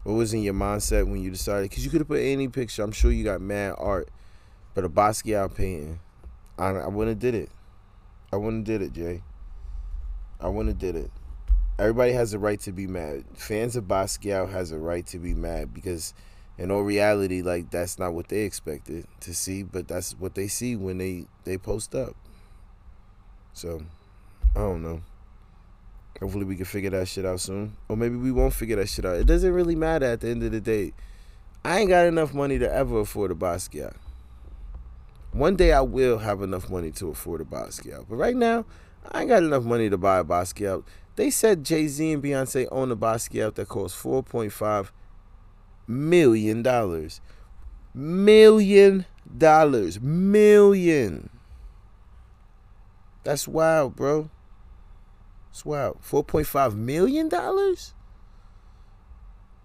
What 0.04 0.14
was 0.14 0.32
in 0.32 0.42
your 0.42 0.54
mindset 0.54 1.08
when 1.08 1.22
you 1.22 1.30
decided? 1.30 1.68
Because 1.68 1.84
you 1.84 1.90
could 1.90 2.00
have 2.00 2.08
put 2.08 2.20
any 2.20 2.48
picture. 2.48 2.82
I'm 2.82 2.92
sure 2.92 3.10
you 3.10 3.24
got 3.24 3.40
mad 3.40 3.74
art 3.78 4.08
but 4.76 4.84
a 4.84 4.90
Basquiat 4.90 5.54
painting, 5.54 6.00
I, 6.58 6.68
I 6.68 6.86
wouldn't 6.88 7.16
have 7.16 7.18
did 7.18 7.34
it. 7.34 7.50
I 8.32 8.36
wouldn't 8.36 8.64
did 8.64 8.82
it, 8.82 8.92
Jay. 8.92 9.22
I 10.40 10.48
wouldn't 10.48 10.78
did 10.78 10.96
it. 10.96 11.10
Everybody 11.78 12.12
has 12.12 12.32
a 12.32 12.38
right 12.38 12.60
to 12.60 12.72
be 12.72 12.86
mad. 12.86 13.24
Fans 13.34 13.76
of 13.76 13.84
Basquiat 13.84 14.50
has 14.50 14.72
a 14.72 14.78
right 14.78 15.06
to 15.06 15.18
be 15.18 15.34
mad 15.34 15.74
because 15.74 16.14
in 16.58 16.70
all 16.70 16.82
reality, 16.82 17.42
like 17.42 17.70
that's 17.70 17.98
not 17.98 18.14
what 18.14 18.28
they 18.28 18.40
expected 18.40 19.06
to 19.20 19.34
see, 19.34 19.62
but 19.62 19.86
that's 19.88 20.12
what 20.18 20.34
they 20.34 20.48
see 20.48 20.74
when 20.76 20.98
they 20.98 21.26
they 21.44 21.58
post 21.58 21.94
up. 21.94 22.16
So, 23.52 23.82
I 24.54 24.60
don't 24.60 24.82
know. 24.82 25.02
Hopefully 26.20 26.44
we 26.44 26.56
can 26.56 26.64
figure 26.64 26.90
that 26.90 27.08
shit 27.08 27.26
out 27.26 27.40
soon. 27.40 27.76
Or 27.88 27.96
maybe 27.96 28.16
we 28.16 28.32
won't 28.32 28.54
figure 28.54 28.76
that 28.76 28.88
shit 28.88 29.04
out. 29.04 29.16
It 29.16 29.26
doesn't 29.26 29.52
really 29.52 29.74
matter 29.74 30.06
at 30.06 30.20
the 30.20 30.28
end 30.28 30.42
of 30.42 30.52
the 30.52 30.60
day. 30.60 30.92
I 31.64 31.80
ain't 31.80 31.90
got 31.90 32.06
enough 32.06 32.32
money 32.32 32.58
to 32.58 32.72
ever 32.72 33.00
afford 33.00 33.30
a 33.30 33.34
Basquiat. 33.34 33.94
One 35.36 35.54
day 35.54 35.70
I 35.70 35.82
will 35.82 36.16
have 36.18 36.40
enough 36.40 36.70
money 36.70 36.90
to 36.92 37.10
afford 37.10 37.42
a 37.42 37.44
Basquiat. 37.44 38.06
But 38.08 38.16
right 38.16 38.34
now, 38.34 38.64
I 39.12 39.20
ain't 39.20 39.28
got 39.28 39.42
enough 39.42 39.64
money 39.64 39.90
to 39.90 39.98
buy 39.98 40.18
a 40.18 40.24
Basquiat. 40.24 40.82
They 41.16 41.28
said 41.28 41.62
Jay 41.62 41.88
Z 41.88 42.10
and 42.10 42.22
Beyonce 42.22 42.66
own 42.72 42.90
a 42.90 42.96
Basquiat 42.96 43.54
that 43.56 43.68
costs 43.68 43.98
four 43.98 44.22
point 44.22 44.50
five 44.50 44.92
million 45.86 46.62
dollars. 46.62 47.20
Million 47.92 49.04
dollars. 49.36 50.00
Million. 50.00 51.28
That's 53.22 53.46
wild, 53.46 53.94
bro. 53.94 54.30
It's 55.50 55.66
wild. 55.66 55.98
Four 56.00 56.24
point 56.24 56.46
five 56.46 56.74
million 56.74 57.28
dollars? 57.28 57.92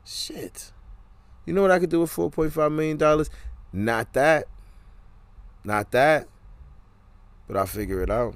Shit. 0.03 0.73
You 1.45 1.53
know 1.53 1.61
what 1.61 1.71
I 1.71 1.79
could 1.79 1.89
do 1.89 2.01
with 2.01 2.11
four 2.11 2.29
point 2.29 2.51
five 2.51 2.73
million 2.73 2.97
dollars? 2.97 3.29
Not 3.71 4.11
that. 4.13 4.47
Not 5.63 5.91
that. 5.91 6.27
But 7.47 7.57
I'll 7.57 7.65
figure 7.65 8.01
it 8.01 8.09
out. 8.09 8.35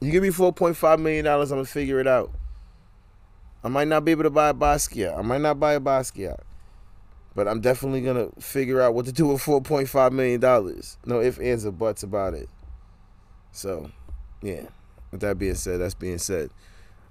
You 0.00 0.10
give 0.10 0.22
me 0.22 0.30
four 0.30 0.52
point 0.52 0.76
five 0.76 1.00
million 1.00 1.24
dollars, 1.24 1.50
I'm 1.50 1.58
gonna 1.58 1.66
figure 1.66 2.00
it 2.00 2.06
out. 2.06 2.30
I 3.62 3.68
might 3.68 3.88
not 3.88 4.04
be 4.04 4.12
able 4.12 4.22
to 4.22 4.30
buy 4.30 4.48
a 4.48 4.54
Basquiat. 4.54 5.18
I 5.18 5.22
might 5.22 5.40
not 5.40 5.60
buy 5.60 5.74
a 5.74 5.80
Basquiat. 5.80 6.40
But 7.34 7.46
I'm 7.46 7.60
definitely 7.60 8.00
gonna 8.00 8.28
figure 8.38 8.80
out 8.80 8.94
what 8.94 9.06
to 9.06 9.12
do 9.12 9.26
with 9.26 9.42
four 9.42 9.60
point 9.60 9.88
five 9.88 10.12
million 10.12 10.40
dollars. 10.40 10.96
No 11.04 11.20
ifs, 11.20 11.38
ands, 11.38 11.66
or 11.66 11.72
buts 11.72 12.02
about 12.02 12.34
it. 12.34 12.48
So, 13.52 13.90
yeah. 14.42 14.66
With 15.10 15.20
that 15.22 15.38
being 15.38 15.54
said, 15.56 15.80
that's 15.80 15.94
being 15.94 16.18
said. 16.18 16.50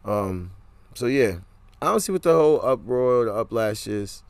Um, 0.06 0.52
so 0.94 1.08
yeah, 1.08 1.40
I 1.82 1.88
don't 1.88 2.00
see 2.00 2.12
what 2.12 2.24
the 2.24 2.34
whole 2.34 2.66
uproar, 2.66 3.26
the 3.26 3.32
uplash 3.32 3.88
is. 3.88 4.24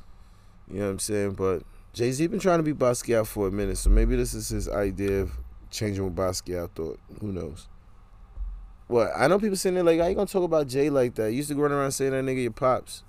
You 0.68 0.80
know 0.80 0.86
what 0.86 0.92
I'm 0.92 1.00
saying? 1.00 1.34
But 1.34 1.64
Jay 1.94 2.12
Z 2.12 2.28
been 2.28 2.40
trying 2.40 2.60
to 2.60 2.64
be 2.64 2.74
Basquiat 2.74 3.26
for 3.26 3.48
a 3.48 3.52
minute, 3.52 3.78
so 3.78 3.90
maybe 3.90 4.16
this 4.16 4.34
is 4.34 4.50
his 4.50 4.70
idea 4.70 5.22
of 5.22 5.32
changing 5.72 6.04
what 6.04 6.16
Basquiat 6.16 6.72
thought. 6.72 7.00
Who 7.20 7.32
knows? 7.32 7.68
What 8.88 9.12
I 9.16 9.28
know 9.28 9.40
people 9.40 9.58
sitting 9.58 9.76
there 9.76 9.84
like, 9.84 10.00
how 10.00 10.08
you 10.08 10.16
gonna 10.16 10.28
talk 10.28 10.44
about 10.44 10.68
Jay 10.68 10.90
like 10.90 11.16
that? 11.16 11.32
You 11.32 11.38
used 11.38 11.50
to 11.50 11.56
go 11.56 11.62
around 11.64 11.92
saying 11.92 12.12
that 12.12 12.24
nigga 12.24 12.42
your 12.44 12.52
pops. 12.52 13.04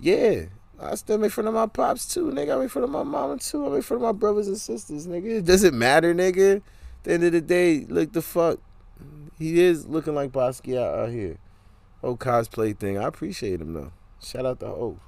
Yeah, 0.00 0.46
I 0.80 0.94
still 0.94 1.18
make 1.18 1.32
fun 1.32 1.46
of 1.46 1.54
my 1.54 1.66
pops 1.66 2.12
too, 2.12 2.26
nigga. 2.26 2.56
I 2.56 2.60
make 2.60 2.70
fun 2.70 2.82
of 2.82 2.90
my 2.90 3.02
mama 3.02 3.38
too. 3.38 3.66
I 3.66 3.70
make 3.70 3.84
fun 3.84 3.96
of 3.96 4.02
my 4.02 4.12
brothers 4.12 4.48
and 4.48 4.58
sisters, 4.58 5.06
nigga. 5.06 5.38
It 5.38 5.44
doesn't 5.44 5.76
matter, 5.76 6.14
nigga. 6.14 6.56
At 6.56 6.62
the 7.04 7.12
end 7.14 7.24
of 7.24 7.32
the 7.32 7.40
day, 7.40 7.86
look 7.88 8.12
the 8.12 8.22
fuck. 8.22 8.58
He 9.38 9.62
is 9.62 9.86
looking 9.86 10.14
like 10.14 10.32
Basquiat 10.32 11.04
out 11.04 11.10
here. 11.10 11.38
Whole 12.00 12.16
cosplay 12.16 12.76
thing. 12.76 12.98
I 12.98 13.04
appreciate 13.04 13.60
him 13.60 13.74
though. 13.74 13.92
Shout 14.22 14.46
out 14.46 14.60
to 14.60 14.66
Hov. 14.66 14.98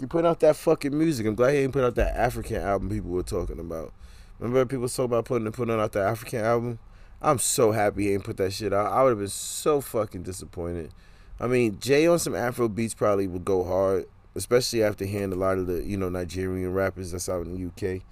He 0.00 0.06
put 0.06 0.24
out 0.24 0.40
that 0.40 0.56
fucking 0.56 0.96
music. 0.96 1.26
I'm 1.26 1.34
glad 1.34 1.54
he 1.54 1.58
ain't 1.58 1.72
put 1.72 1.82
out 1.82 1.96
that 1.96 2.16
African 2.16 2.62
album 2.62 2.88
people 2.88 3.10
were 3.10 3.22
talking 3.22 3.58
about. 3.58 3.92
Remember 4.38 4.64
people 4.64 4.88
talk 4.88 5.06
about 5.06 5.24
putting 5.24 5.50
putting 5.50 5.78
out 5.78 5.92
the 5.92 6.02
African 6.02 6.44
album? 6.44 6.78
I'm 7.20 7.40
so 7.40 7.72
happy 7.72 8.04
he 8.04 8.14
ain't 8.14 8.22
put 8.22 8.36
that 8.36 8.52
shit 8.52 8.72
out. 8.72 8.92
I 8.92 9.02
would 9.02 9.10
have 9.10 9.18
been 9.18 9.26
so 9.26 9.80
fucking 9.80 10.22
disappointed. 10.22 10.92
I 11.40 11.48
mean, 11.48 11.80
Jay 11.80 12.06
on 12.06 12.20
some 12.20 12.36
Afro 12.36 12.68
beats 12.68 12.94
probably 12.94 13.26
would 13.26 13.44
go 13.44 13.64
hard, 13.64 14.06
especially 14.36 14.84
after 14.84 15.04
hearing 15.04 15.32
a 15.32 15.36
lot 15.36 15.58
of 15.58 15.66
the 15.66 15.82
you 15.82 15.96
know 15.96 16.08
Nigerian 16.08 16.72
rappers 16.72 17.10
that's 17.10 17.28
out 17.28 17.46
in 17.46 17.54
the 17.54 17.66
UK. 17.66 18.02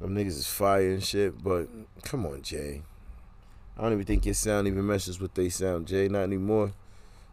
Them 0.00 0.14
niggas 0.14 0.38
is 0.38 0.46
fire 0.46 0.90
and 0.90 1.02
shit. 1.02 1.42
But 1.42 1.68
come 2.04 2.24
on, 2.24 2.42
Jay. 2.42 2.82
I 3.76 3.82
don't 3.82 3.92
even 3.92 4.04
think 4.04 4.24
your 4.24 4.34
sound 4.34 4.68
even 4.68 4.86
meshes 4.86 5.18
with 5.18 5.34
they 5.34 5.48
sound, 5.48 5.88
Jay. 5.88 6.06
Not 6.06 6.22
anymore. 6.22 6.72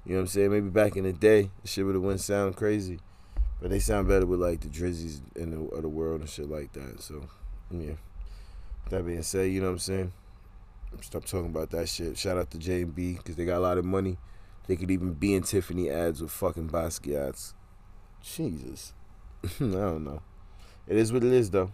You 0.04 0.14
know 0.14 0.18
what 0.18 0.22
I'm 0.22 0.28
saying? 0.28 0.52
Maybe 0.52 0.70
back 0.70 0.98
in 0.98 1.04
the 1.04 1.14
day, 1.14 1.52
shit 1.64 1.86
would 1.86 1.96
have 1.96 2.04
went 2.04 2.22
sound 2.22 2.56
crazy. 2.56 3.00
But 3.64 3.72
they 3.72 3.80
sound 3.80 4.10
better 4.10 4.26
with 4.26 4.42
like 4.42 4.60
the 4.60 4.68
Drizzies 4.68 5.22
in 5.38 5.52
the, 5.52 5.74
of 5.74 5.84
the 5.84 5.88
world 5.88 6.20
and 6.20 6.30
shit 6.30 6.50
like 6.50 6.74
that. 6.74 7.02
So, 7.02 7.30
yeah. 7.72 7.94
That 8.90 9.06
being 9.06 9.24
said, 9.24 9.52
you 9.52 9.62
know 9.62 9.68
what 9.68 9.74
I'm 9.74 9.80
saying? 9.80 10.12
Stop 11.00 11.24
talking 11.24 11.46
about 11.46 11.70
that 11.70 11.88
shit. 11.88 12.18
Shout 12.18 12.38
out 12.38 12.52
to 12.52 12.58
J 12.58 12.82
and 12.82 12.94
B 12.94 13.14
because 13.14 13.38
they 13.38 13.46
got 13.46 13.60
a 13.60 13.62
lot 13.62 13.78
of 13.78 13.86
money. 13.86 14.18
They 14.68 14.76
could 14.76 14.92
even 14.92 15.14
be 15.14 15.34
in 15.34 15.44
Tiffany 15.44 15.90
ads 15.90 16.22
with 16.22 16.32
fucking 16.32 16.72
Basquiat's. 16.72 17.54
Jesus. 18.22 18.92
I 19.46 19.50
don't 19.60 20.04
know. 20.04 20.22
It 20.86 20.98
is 20.98 21.14
what 21.14 21.24
it 21.24 21.32
is 21.32 21.50
though. 21.50 21.72